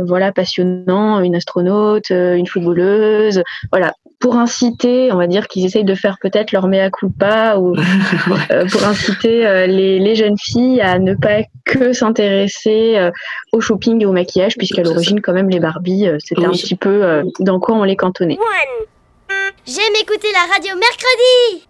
voilà, 0.06 0.32
passionnant, 0.32 1.20
une 1.20 1.36
astronaute, 1.36 2.10
euh, 2.10 2.34
une 2.34 2.46
footballeuse, 2.46 3.42
voilà, 3.70 3.92
pour 4.20 4.36
inciter, 4.36 5.12
on 5.12 5.16
va 5.16 5.26
dire 5.26 5.46
qu'ils 5.46 5.64
essayent 5.64 5.84
de 5.84 5.94
faire 5.94 6.16
peut-être 6.20 6.52
leur 6.52 6.66
mea 6.66 6.90
culpa 6.90 7.56
ou 7.58 7.74
euh, 8.50 8.66
pour 8.66 8.84
inciter 8.84 9.66
les, 9.66 9.98
les, 9.98 10.14
jeunes 10.16 10.36
filles 10.38 10.80
à 10.80 10.98
ne 10.98 11.14
pas 11.14 11.42
que 11.64 11.92
s'intéresser 11.92 13.10
au 13.52 13.60
shopping 13.60 14.02
et 14.02 14.06
au 14.06 14.12
maquillage, 14.12 14.56
puisqu'à 14.56 14.82
l'origine, 14.82 15.20
quand 15.20 15.32
même, 15.32 15.50
les 15.50 15.60
Barbies, 15.60 16.08
c'était 16.18 16.44
un 16.44 16.50
petit 16.50 16.74
peu 16.74 17.22
dans 17.40 17.60
quoi 17.60 17.76
on 17.76 17.84
les 17.84 17.96
cantonnait. 17.96 18.38
J'aime 19.66 19.94
écouter 20.00 20.28
la 20.32 20.52
radio 20.52 20.74
mercredi. 20.76 21.66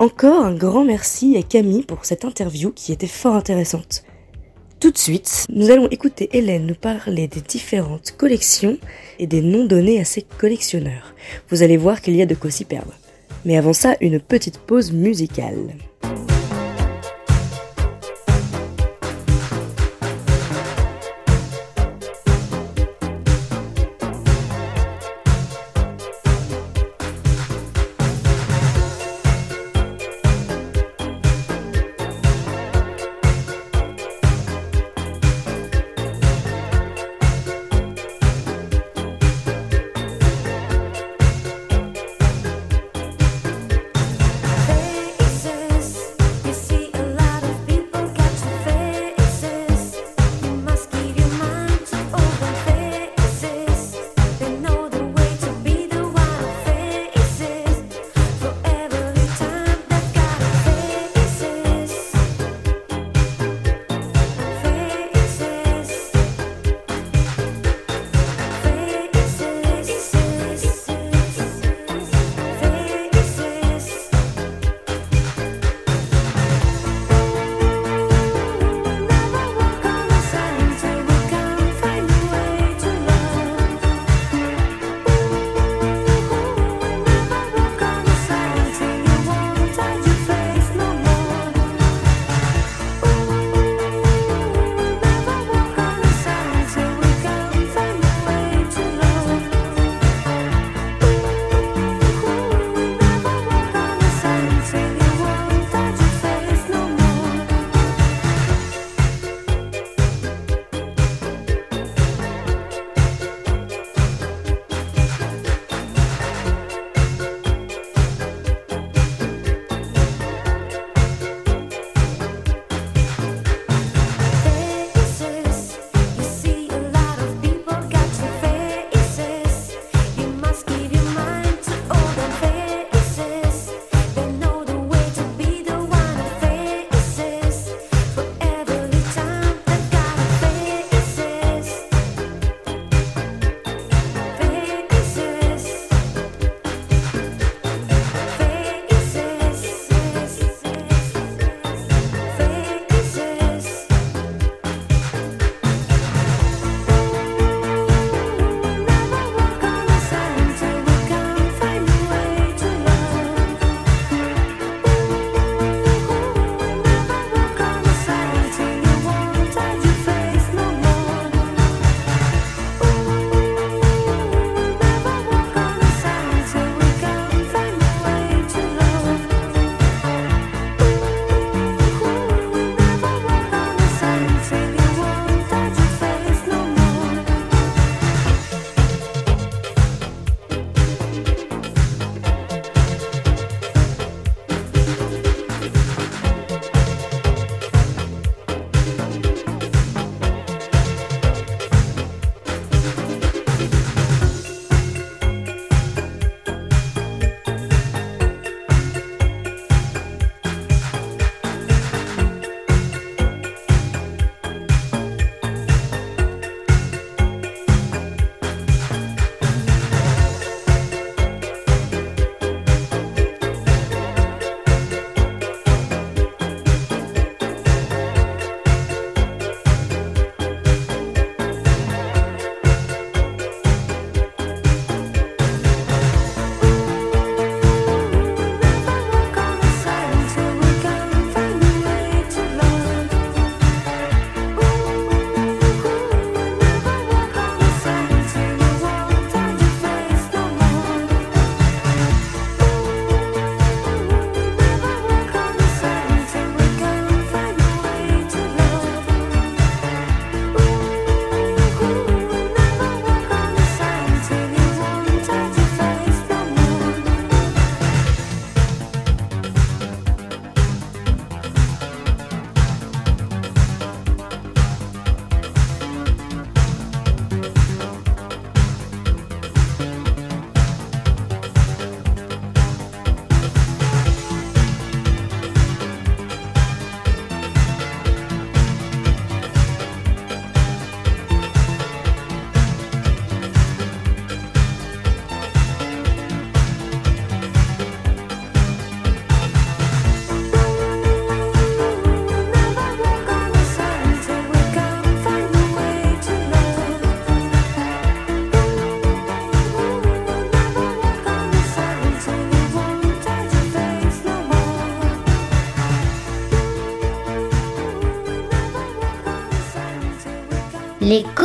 Encore 0.00 0.44
un 0.44 0.54
grand 0.54 0.84
merci 0.84 1.36
à 1.36 1.42
Camille 1.42 1.84
pour 1.84 2.04
cette 2.04 2.24
interview 2.24 2.72
qui 2.72 2.92
était 2.92 3.06
fort 3.06 3.34
intéressante. 3.34 4.02
Tout 4.80 4.92
de 4.92 4.96
suite, 4.96 5.46
nous 5.50 5.70
allons 5.70 5.88
écouter 5.88 6.30
Hélène 6.32 6.64
nous 6.64 6.74
parler 6.74 7.28
des 7.28 7.42
différentes 7.42 8.14
collections 8.16 8.78
et 9.18 9.26
des 9.26 9.42
noms 9.42 9.66
donnés 9.66 10.00
à 10.00 10.06
ces 10.06 10.22
collectionneurs. 10.22 11.14
Vous 11.50 11.62
allez 11.62 11.76
voir 11.76 12.00
qu'il 12.00 12.16
y 12.16 12.22
a 12.22 12.26
de 12.26 12.34
quoi 12.34 12.50
s'y 12.50 12.64
perdre. 12.64 12.94
Mais 13.44 13.58
avant 13.58 13.74
ça, 13.74 13.94
une 14.00 14.18
petite 14.20 14.56
pause 14.56 14.90
musicale. 14.90 15.74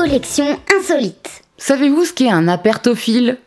Les 0.06 0.12
collections 0.12 0.60
insolites. 0.78 1.41
Savez-vous 1.58 2.06
ce 2.06 2.13
qu'est 2.13 2.30
un 2.30 2.48
apertophile? 2.48 3.39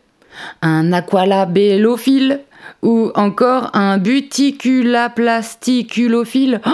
Un 0.61 0.91
aqualabellophile 0.91 2.41
Ou 2.81 3.13
encore 3.15 3.73
un 3.73 3.97
buticulaplasticulophile 3.97 6.59
oh 6.65 6.69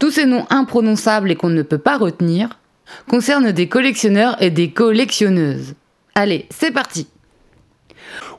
Tous 0.00 0.10
ces 0.10 0.26
noms 0.26 0.44
imprononçables 0.50 1.30
et 1.30 1.36
qu'on 1.36 1.50
ne 1.50 1.62
peut 1.62 1.78
pas 1.78 1.96
retenir 1.96 2.58
concernent 3.08 3.52
des 3.52 3.68
collectionneurs 3.68 4.42
et 4.42 4.50
des 4.50 4.72
collectionneuses. 4.72 5.76
Allez, 6.16 6.48
c'est 6.50 6.72
parti 6.72 7.06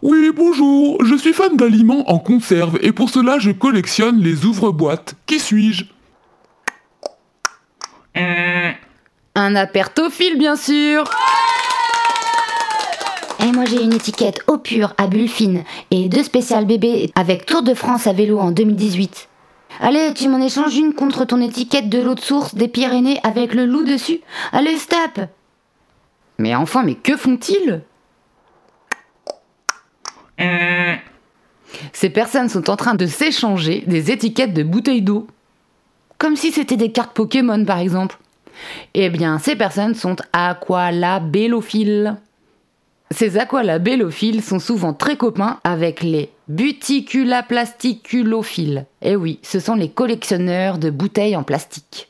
Oui, 0.01 0.31
bonjour, 0.35 1.01
je 1.05 1.15
suis 1.15 1.31
fan 1.31 1.55
d'aliments 1.55 2.11
en 2.11 2.19
conserve 2.19 2.77
et 2.81 2.91
pour 2.91 3.09
cela 3.09 3.39
je 3.39 3.51
collectionne 3.51 4.19
les 4.19 4.43
ouvre-boîtes. 4.43 5.15
Qui 5.25 5.39
suis-je? 5.39 5.85
Un 9.35 9.55
apertophile, 9.55 10.37
bien 10.37 10.55
sûr 10.55 11.09
Et 13.39 13.51
moi 13.51 13.65
j'ai 13.65 13.81
une 13.81 13.93
étiquette 13.93 14.41
eau 14.47 14.59
pure 14.59 14.93
à 14.99 15.07
bulles 15.07 15.27
fines 15.27 15.63
et 15.89 16.07
deux 16.07 16.21
spéciales 16.21 16.65
bébés 16.65 17.11
avec 17.15 17.47
Tour 17.47 17.63
de 17.63 17.73
France 17.73 18.05
à 18.05 18.13
vélo 18.13 18.37
en 18.39 18.51
2018. 18.51 19.27
Allez, 19.79 20.13
tu 20.13 20.29
m'en 20.29 20.39
échanges 20.39 20.77
une 20.77 20.93
contre 20.93 21.25
ton 21.25 21.41
étiquette 21.41 21.89
de 21.89 21.99
l'eau 21.99 22.13
de 22.13 22.19
source 22.19 22.53
des 22.53 22.67
Pyrénées 22.67 23.19
avec 23.23 23.55
le 23.55 23.65
loup 23.65 23.83
dessus. 23.83 24.21
Allez, 24.51 24.77
stop 24.77 25.21
Mais 26.37 26.53
enfin, 26.53 26.83
mais 26.83 26.93
que 26.93 27.17
font-ils? 27.17 27.81
Ces 31.91 32.09
personnes 32.09 32.49
sont 32.49 32.69
en 32.69 32.75
train 32.75 32.93
de 32.93 33.07
s'échanger 33.07 33.83
des 33.87 34.11
étiquettes 34.11 34.53
de 34.53 34.61
bouteilles 34.61 35.01
d'eau. 35.01 35.25
Comme 36.19 36.35
si 36.35 36.51
c'était 36.51 36.77
des 36.77 36.91
cartes 36.91 37.15
Pokémon, 37.15 37.65
par 37.65 37.79
exemple. 37.79 38.17
Eh 38.93 39.09
bien, 39.09 39.39
ces 39.39 39.55
personnes 39.55 39.95
sont 39.95 40.17
aqualabellophiles. 40.33 42.17
Ces 43.11 43.37
aqualabellophiles 43.37 44.41
sont 44.41 44.59
souvent 44.59 44.93
très 44.93 45.15
copains 45.17 45.59
avec 45.63 46.03
les 46.03 46.29
buticulaplasticulophiles. 46.47 48.85
Eh 49.01 49.15
oui, 49.15 49.39
ce 49.43 49.59
sont 49.59 49.75
les 49.75 49.89
collectionneurs 49.89 50.77
de 50.77 50.89
bouteilles 50.89 51.35
en 51.35 51.43
plastique. 51.43 52.07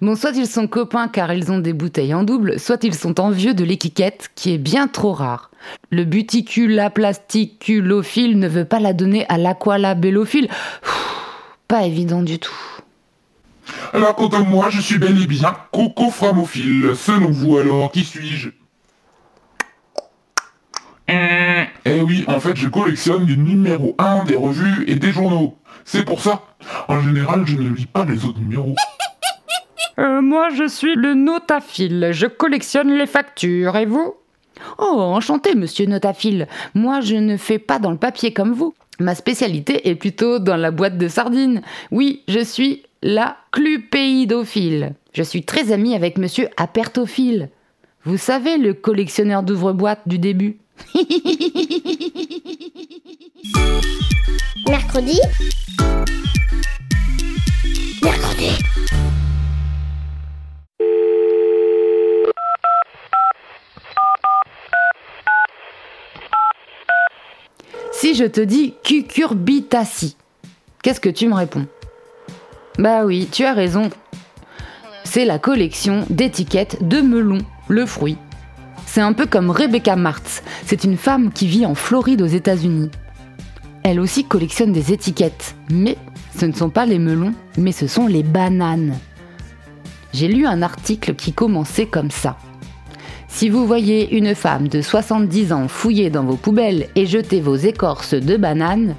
Bon, 0.00 0.16
soit 0.16 0.34
ils 0.36 0.48
sont 0.48 0.66
copains 0.66 1.08
car 1.08 1.32
ils 1.32 1.52
ont 1.52 1.58
des 1.58 1.72
bouteilles 1.72 2.12
en 2.14 2.24
double, 2.24 2.58
soit 2.58 2.84
ils 2.84 2.94
sont 2.94 3.20
envieux 3.20 3.54
de 3.54 3.64
l'étiquette 3.64 4.28
qui 4.34 4.52
est 4.52 4.58
bien 4.58 4.88
trop 4.88 5.12
rare. 5.12 5.50
Le 5.90 6.04
buticulaplasticulophile 6.04 8.38
ne 8.38 8.48
veut 8.48 8.64
pas 8.64 8.80
la 8.80 8.92
donner 8.92 9.24
à 9.28 9.38
l'aqualabellophile. 9.38 10.48
Pas 11.68 11.86
évident 11.86 12.22
du 12.22 12.38
tout. 12.38 12.52
Alors 13.92 14.14
quant 14.14 14.28
à 14.28 14.40
moi, 14.40 14.68
je 14.70 14.80
suis 14.80 14.98
bel 14.98 15.20
et 15.22 15.26
bien 15.26 15.54
cocoframophile. 15.72 16.92
Selon 16.96 17.30
vous 17.30 17.58
alors, 17.58 17.92
qui 17.92 18.04
suis-je? 18.04 18.50
Eh 21.84 22.00
oui, 22.00 22.24
en 22.28 22.40
fait, 22.40 22.56
je 22.56 22.68
collectionne 22.68 23.26
les 23.26 23.36
numéros 23.36 23.94
1 23.98 24.24
des 24.24 24.36
revues 24.36 24.84
et 24.86 24.94
des 24.94 25.12
journaux. 25.12 25.58
C'est 25.84 26.04
pour 26.04 26.20
ça. 26.20 26.42
En 26.88 27.00
général, 27.00 27.44
je 27.44 27.56
ne 27.56 27.68
lis 27.68 27.86
pas 27.86 28.04
les 28.04 28.24
autres 28.24 28.38
numéros. 28.38 28.74
Euh, 29.98 30.22
moi, 30.22 30.48
je 30.50 30.66
suis 30.66 30.94
le 30.94 31.14
notaphile. 31.14 32.10
Je 32.12 32.26
collectionne 32.26 32.96
les 32.96 33.06
factures. 33.06 33.76
Et 33.76 33.84
vous? 33.84 34.14
Oh, 34.78 34.96
enchanté, 35.00 35.54
monsieur 35.54 35.86
notaphile. 35.86 36.46
Moi, 36.74 37.00
je 37.00 37.16
ne 37.16 37.36
fais 37.36 37.58
pas 37.58 37.78
dans 37.78 37.90
le 37.90 37.98
papier 37.98 38.32
comme 38.32 38.52
vous. 38.52 38.74
Ma 39.00 39.14
spécialité 39.14 39.88
est 39.88 39.96
plutôt 39.96 40.38
dans 40.38 40.56
la 40.56 40.70
boîte 40.70 40.98
de 40.98 41.08
sardines. 41.08 41.62
Oui, 41.90 42.22
je 42.28 42.40
suis 42.40 42.84
la 43.02 43.36
clupéidophile. 43.50 44.94
Je 45.12 45.22
suis 45.22 45.44
très 45.44 45.72
amie 45.72 45.94
avec 45.94 46.16
monsieur 46.18 46.48
apertophile. 46.56 47.50
Vous 48.04 48.16
savez, 48.16 48.56
le 48.56 48.74
collectionneur 48.74 49.42
d'ouvre-boîte 49.42 50.02
du 50.06 50.18
début. 50.18 50.58
Mercredi. 54.68 55.20
Mercredi. 58.02 58.50
Si 67.92 68.14
je 68.14 68.24
te 68.24 68.40
dis 68.40 68.74
cucurbitacea, 68.82 70.16
qu'est-ce 70.82 71.00
que 71.00 71.08
tu 71.08 71.28
me 71.28 71.34
réponds? 71.34 71.66
Bah 72.78 73.04
oui, 73.04 73.28
tu 73.30 73.44
as 73.44 73.52
raison. 73.52 73.90
C'est 75.04 75.24
la 75.26 75.38
collection 75.38 76.06
d'étiquettes 76.08 76.86
de 76.86 77.00
melon, 77.00 77.38
le 77.68 77.84
fruit. 77.84 78.16
C'est 78.86 79.02
un 79.02 79.12
peu 79.12 79.26
comme 79.26 79.50
Rebecca 79.50 79.94
Martz. 79.94 80.42
C'est 80.64 80.84
une 80.84 80.96
femme 80.96 81.32
qui 81.32 81.46
vit 81.46 81.66
en 81.66 81.74
Floride 81.74 82.22
aux 82.22 82.26
États-Unis. 82.26 82.90
Elle 83.82 84.00
aussi 84.00 84.24
collectionne 84.24 84.72
des 84.72 84.92
étiquettes, 84.92 85.54
mais 85.70 85.98
ce 86.38 86.46
ne 86.46 86.52
sont 86.52 86.70
pas 86.70 86.86
les 86.86 86.98
melons, 86.98 87.34
mais 87.58 87.72
ce 87.72 87.86
sont 87.86 88.06
les 88.06 88.22
bananes. 88.22 88.96
J'ai 90.14 90.28
lu 90.28 90.46
un 90.46 90.62
article 90.62 91.14
qui 91.14 91.32
commençait 91.32 91.86
comme 91.86 92.10
ça. 92.10 92.36
Si 93.28 93.48
vous 93.48 93.66
voyez 93.66 94.14
une 94.16 94.34
femme 94.34 94.68
de 94.68 94.80
70 94.80 95.52
ans 95.52 95.68
fouiller 95.68 96.10
dans 96.10 96.24
vos 96.24 96.36
poubelles 96.36 96.88
et 96.96 97.06
jeter 97.06 97.40
vos 97.40 97.56
écorces 97.56 98.14
de 98.14 98.36
bananes, 98.36 98.94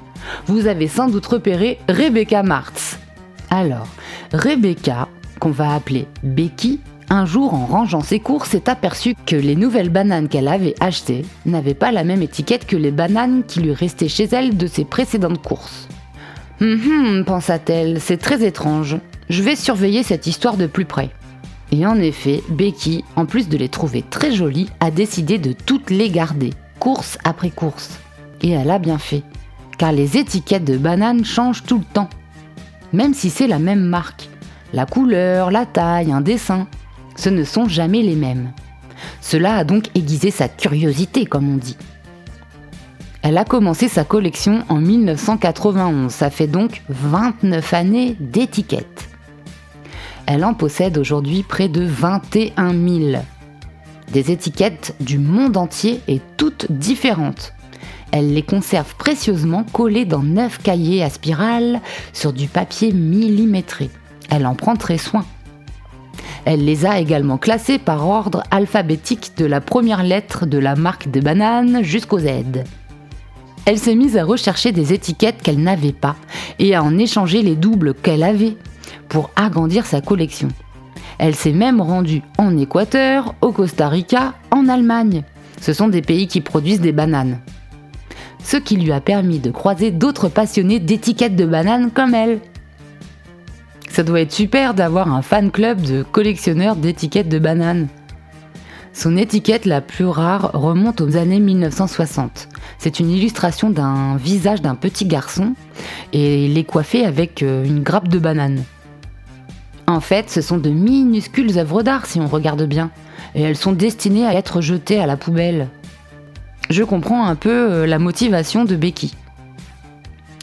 vous 0.46 0.66
avez 0.66 0.88
sans 0.88 1.08
doute 1.08 1.26
repéré 1.26 1.78
Rebecca 1.88 2.42
Martz. 2.42 2.93
Alors, 3.54 3.86
Rebecca, 4.32 5.06
qu'on 5.38 5.52
va 5.52 5.74
appeler 5.74 6.08
Becky, 6.24 6.80
un 7.08 7.24
jour 7.24 7.54
en 7.54 7.66
rangeant 7.66 8.00
ses 8.00 8.18
courses 8.18 8.50
s'est 8.50 8.68
aperçue 8.68 9.14
que 9.26 9.36
les 9.36 9.54
nouvelles 9.54 9.90
bananes 9.90 10.26
qu'elle 10.26 10.48
avait 10.48 10.74
achetées 10.80 11.24
n'avaient 11.46 11.74
pas 11.74 11.92
la 11.92 12.02
même 12.02 12.22
étiquette 12.22 12.66
que 12.66 12.74
les 12.74 12.90
bananes 12.90 13.44
qui 13.46 13.60
lui 13.60 13.72
restaient 13.72 14.08
chez 14.08 14.24
elle 14.24 14.56
de 14.56 14.66
ses 14.66 14.84
précédentes 14.84 15.40
courses. 15.40 15.86
Hum 16.60 16.80
hum, 16.84 17.24
pensa-t-elle, 17.24 18.00
c'est 18.00 18.16
très 18.16 18.44
étrange. 18.44 18.96
Je 19.28 19.44
vais 19.44 19.54
surveiller 19.54 20.02
cette 20.02 20.26
histoire 20.26 20.56
de 20.56 20.66
plus 20.66 20.84
près. 20.84 21.10
Et 21.70 21.86
en 21.86 22.00
effet, 22.00 22.42
Becky, 22.48 23.04
en 23.14 23.24
plus 23.24 23.48
de 23.48 23.56
les 23.56 23.68
trouver 23.68 24.02
très 24.02 24.32
jolies, 24.32 24.68
a 24.80 24.90
décidé 24.90 25.38
de 25.38 25.52
toutes 25.52 25.90
les 25.90 26.10
garder, 26.10 26.50
course 26.80 27.18
après 27.22 27.50
course. 27.50 28.00
Et 28.42 28.50
elle 28.50 28.70
a 28.72 28.80
bien 28.80 28.98
fait, 28.98 29.22
car 29.78 29.92
les 29.92 30.16
étiquettes 30.16 30.64
de 30.64 30.76
bananes 30.76 31.24
changent 31.24 31.62
tout 31.62 31.78
le 31.78 31.84
temps. 31.84 32.10
Même 32.94 33.12
si 33.12 33.28
c'est 33.28 33.48
la 33.48 33.58
même 33.58 33.84
marque. 33.84 34.28
La 34.72 34.86
couleur, 34.86 35.50
la 35.50 35.66
taille, 35.66 36.12
un 36.12 36.20
dessin, 36.20 36.68
ce 37.16 37.28
ne 37.28 37.42
sont 37.42 37.68
jamais 37.68 38.02
les 38.02 38.14
mêmes. 38.14 38.52
Cela 39.20 39.56
a 39.56 39.64
donc 39.64 39.88
aiguisé 39.96 40.30
sa 40.30 40.46
curiosité, 40.46 41.26
comme 41.26 41.52
on 41.52 41.56
dit. 41.56 41.76
Elle 43.22 43.36
a 43.36 43.44
commencé 43.44 43.88
sa 43.88 44.04
collection 44.04 44.62
en 44.68 44.76
1991, 44.76 46.12
ça 46.12 46.30
fait 46.30 46.46
donc 46.46 46.82
29 46.88 47.74
années 47.74 48.16
d'étiquettes. 48.20 49.08
Elle 50.26 50.44
en 50.44 50.54
possède 50.54 50.96
aujourd'hui 50.96 51.42
près 51.42 51.68
de 51.68 51.82
21 51.82 52.70
000. 52.70 53.22
Des 54.12 54.30
étiquettes 54.30 54.94
du 55.00 55.18
monde 55.18 55.56
entier 55.56 56.00
et 56.06 56.20
toutes 56.36 56.70
différentes. 56.70 57.53
Elle 58.16 58.32
les 58.32 58.44
conserve 58.44 58.94
précieusement 58.94 59.64
collées 59.72 60.04
dans 60.04 60.22
9 60.22 60.62
cahiers 60.62 61.02
à 61.02 61.10
spirale 61.10 61.80
sur 62.12 62.32
du 62.32 62.46
papier 62.46 62.92
millimétré. 62.92 63.90
Elle 64.30 64.46
en 64.46 64.54
prend 64.54 64.76
très 64.76 64.98
soin. 64.98 65.24
Elle 66.44 66.64
les 66.64 66.86
a 66.86 67.00
également 67.00 67.38
classées 67.38 67.80
par 67.80 68.08
ordre 68.08 68.44
alphabétique 68.52 69.32
de 69.36 69.46
la 69.46 69.60
première 69.60 70.04
lettre 70.04 70.46
de 70.46 70.58
la 70.58 70.76
marque 70.76 71.10
de 71.10 71.18
banane 71.18 71.82
jusqu'au 71.82 72.20
Z. 72.20 72.28
Elle 73.66 73.80
s'est 73.80 73.96
mise 73.96 74.16
à 74.16 74.22
rechercher 74.22 74.70
des 74.70 74.92
étiquettes 74.92 75.42
qu'elle 75.42 75.60
n'avait 75.60 75.90
pas 75.90 76.14
et 76.60 76.76
à 76.76 76.84
en 76.84 76.96
échanger 76.96 77.42
les 77.42 77.56
doubles 77.56 77.94
qu'elle 77.94 78.22
avait 78.22 78.56
pour 79.08 79.30
agrandir 79.34 79.86
sa 79.86 80.00
collection. 80.00 80.50
Elle 81.18 81.34
s'est 81.34 81.50
même 81.50 81.80
rendue 81.80 82.22
en 82.38 82.56
Équateur, 82.56 83.34
au 83.40 83.50
Costa 83.50 83.88
Rica, 83.88 84.34
en 84.52 84.68
Allemagne. 84.68 85.24
Ce 85.60 85.72
sont 85.72 85.88
des 85.88 86.02
pays 86.02 86.28
qui 86.28 86.40
produisent 86.40 86.80
des 86.80 86.92
bananes. 86.92 87.40
Ce 88.44 88.58
qui 88.58 88.76
lui 88.76 88.92
a 88.92 89.00
permis 89.00 89.40
de 89.40 89.50
croiser 89.50 89.90
d'autres 89.90 90.28
passionnés 90.28 90.78
d'étiquettes 90.78 91.34
de 91.34 91.46
bananes 91.46 91.90
comme 91.90 92.14
elle. 92.14 92.40
Ça 93.90 94.02
doit 94.02 94.20
être 94.20 94.32
super 94.32 94.74
d'avoir 94.74 95.12
un 95.12 95.22
fan 95.22 95.50
club 95.50 95.80
de 95.80 96.02
collectionneurs 96.02 96.76
d'étiquettes 96.76 97.28
de 97.28 97.38
bananes. 97.38 97.88
Son 98.92 99.16
étiquette 99.16 99.64
la 99.64 99.80
plus 99.80 100.04
rare 100.04 100.50
remonte 100.52 101.00
aux 101.00 101.16
années 101.16 101.40
1960. 101.40 102.48
C'est 102.78 103.00
une 103.00 103.10
illustration 103.10 103.70
d'un 103.70 104.16
visage 104.16 104.60
d'un 104.60 104.74
petit 104.74 105.06
garçon 105.06 105.54
et 106.12 106.44
il 106.44 106.58
est 106.58 106.64
coiffé 106.64 107.04
avec 107.04 107.42
euh, 107.42 107.64
une 107.64 107.82
grappe 107.82 108.08
de 108.08 108.18
banane. 108.18 108.62
En 109.86 110.00
fait, 110.00 110.30
ce 110.30 110.42
sont 110.42 110.58
de 110.58 110.70
minuscules 110.70 111.58
œuvres 111.58 111.82
d'art 111.82 112.06
si 112.06 112.20
on 112.20 112.26
regarde 112.26 112.62
bien, 112.64 112.90
et 113.34 113.42
elles 113.42 113.56
sont 113.56 113.72
destinées 113.72 114.26
à 114.26 114.34
être 114.34 114.60
jetées 114.60 115.00
à 115.00 115.06
la 115.06 115.16
poubelle. 115.16 115.68
Je 116.70 116.82
comprends 116.82 117.26
un 117.26 117.34
peu 117.34 117.50
euh, 117.50 117.86
la 117.86 117.98
motivation 117.98 118.64
de 118.64 118.74
Becky. 118.74 119.14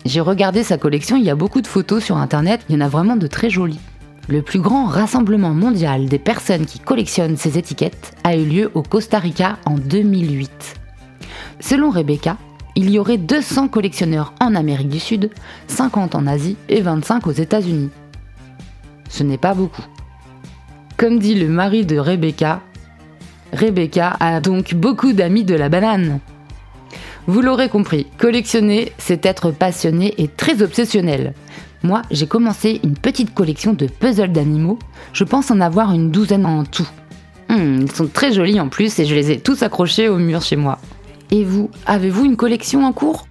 J'ai 0.06 0.22
regardé 0.22 0.64
sa 0.64 0.78
collection, 0.78 1.18
il 1.18 1.24
y 1.24 1.30
a 1.30 1.36
beaucoup 1.36 1.62
de 1.62 1.68
photos 1.68 2.04
sur 2.04 2.18
internet, 2.18 2.62
il 2.70 2.76
y 2.76 2.78
en 2.78 2.86
a 2.86 2.90
vraiment 2.90 3.16
de 3.16 3.28
très 3.28 3.50
jolies. 3.50 3.80
Le 4.28 4.42
plus 4.42 4.60
grand 4.60 4.86
rassemblement 4.86 5.52
mondial 5.52 6.06
des 6.06 6.20
personnes 6.20 6.66
qui 6.66 6.80
collectionnent 6.80 7.38
ces 7.38 7.58
étiquettes 7.58 8.14
a 8.24 8.36
eu 8.36 8.46
lieu 8.46 8.72
au 8.76 8.84
Costa 8.84 9.20
Rica 9.20 9.58
en 9.66 9.76
2008. 9.76 10.76
Selon 11.60 11.90
Rebecca, 11.90 12.38
il 12.76 12.90
y 12.90 13.00
aurait 13.00 13.18
200 13.18 13.68
collectionneurs 13.68 14.34
en 14.40 14.56
Amérique 14.56 14.90
du 14.90 15.00
Sud, 15.00 15.32
50 15.68 16.16
en 16.16 16.28
Asie 16.28 16.56
et 16.70 16.82
25 16.82 17.28
aux 17.28 17.32
États-Unis. 17.32 17.90
Ce 19.10 19.24
n'est 19.24 19.38
pas 19.38 19.54
beaucoup. 19.54 19.86
Comme 20.98 21.20
dit 21.20 21.36
le 21.36 21.50
mari 21.50 21.86
de 21.86 21.98
Rebecca, 21.98 22.62
Rebecca 23.54 24.16
a 24.20 24.40
donc 24.40 24.76
beaucoup 24.76 25.14
d'amis 25.14 25.44
de 25.44 25.56
la 25.56 25.70
banane. 25.70 26.20
Vous 27.28 27.42
l'aurez 27.42 27.70
compris, 27.70 28.08
collectionner, 28.18 28.92
c'est 28.98 29.26
être 29.26 29.52
passionné 29.52 30.14
et 30.18 30.28
très 30.28 30.62
obsessionnel. 30.62 31.34
Moi, 31.84 32.02
j'ai 32.12 32.28
commencé 32.28 32.80
une 32.84 32.96
petite 32.96 33.34
collection 33.34 33.74
de 33.74 33.88
puzzles 33.88 34.32
d'animaux. 34.32 34.80
Je 35.14 35.24
pense 35.24 35.52
en 35.52 35.62
avoir 35.62 35.94
une 35.94 36.12
douzaine 36.12 36.46
en 36.46 36.64
tout. 36.64 36.88
Hmm, 37.50 37.82
ils 37.82 37.92
sont 37.92 38.08
très 38.08 38.32
jolis 38.32 38.60
en 38.60 38.70
plus 38.70 39.00
et 39.00 39.06
je 39.06 39.16
les 39.16 39.32
ai 39.32 39.40
tous 39.40 39.64
accrochés 39.64 40.08
au 40.08 40.18
mur 40.18 40.42
chez 40.42 40.56
moi. 40.56 40.80
Et 41.32 41.44
vous, 41.44 41.70
avez-vous 41.86 42.26
une 42.26 42.38
collection 42.38 42.86
en 42.86 42.94
cours? 42.94 43.28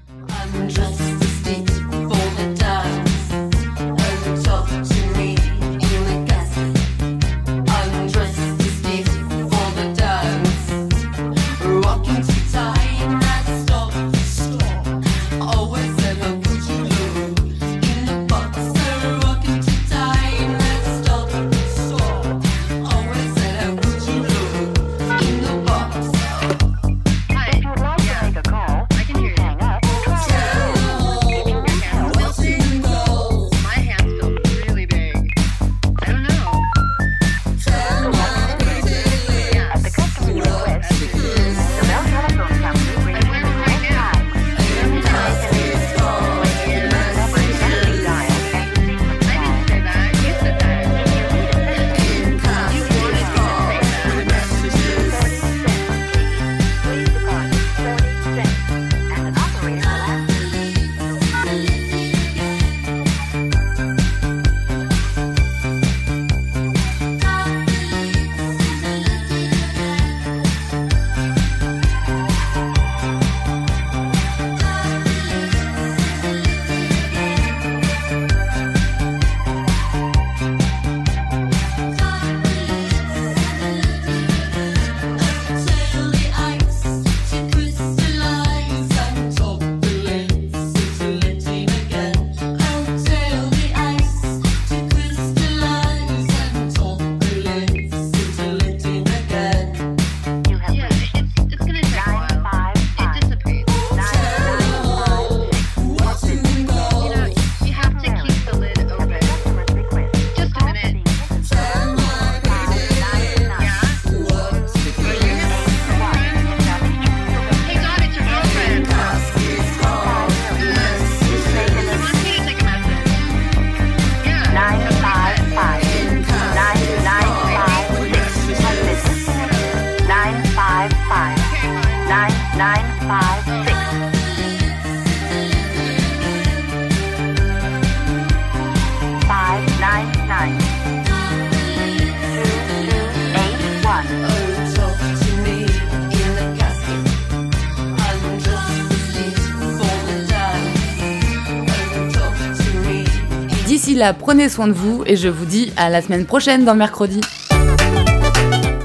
Prenez 154.18 154.48
soin 154.48 154.66
de 154.66 154.72
vous 154.72 155.02
et 155.06 155.16
je 155.16 155.28
vous 155.28 155.44
dis 155.44 155.72
à 155.76 155.90
la 155.90 156.00
semaine 156.00 156.24
prochaine 156.24 156.64
dans. 156.64 156.74
Mercredi. 156.74 157.20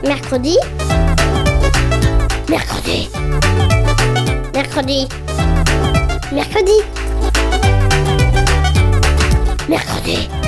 Mercredi. 0.04 0.58
Mercredi. 2.49 3.10
Mercredi. 4.54 5.08
Mercredi. 6.34 6.82
Mercredi 9.69 10.45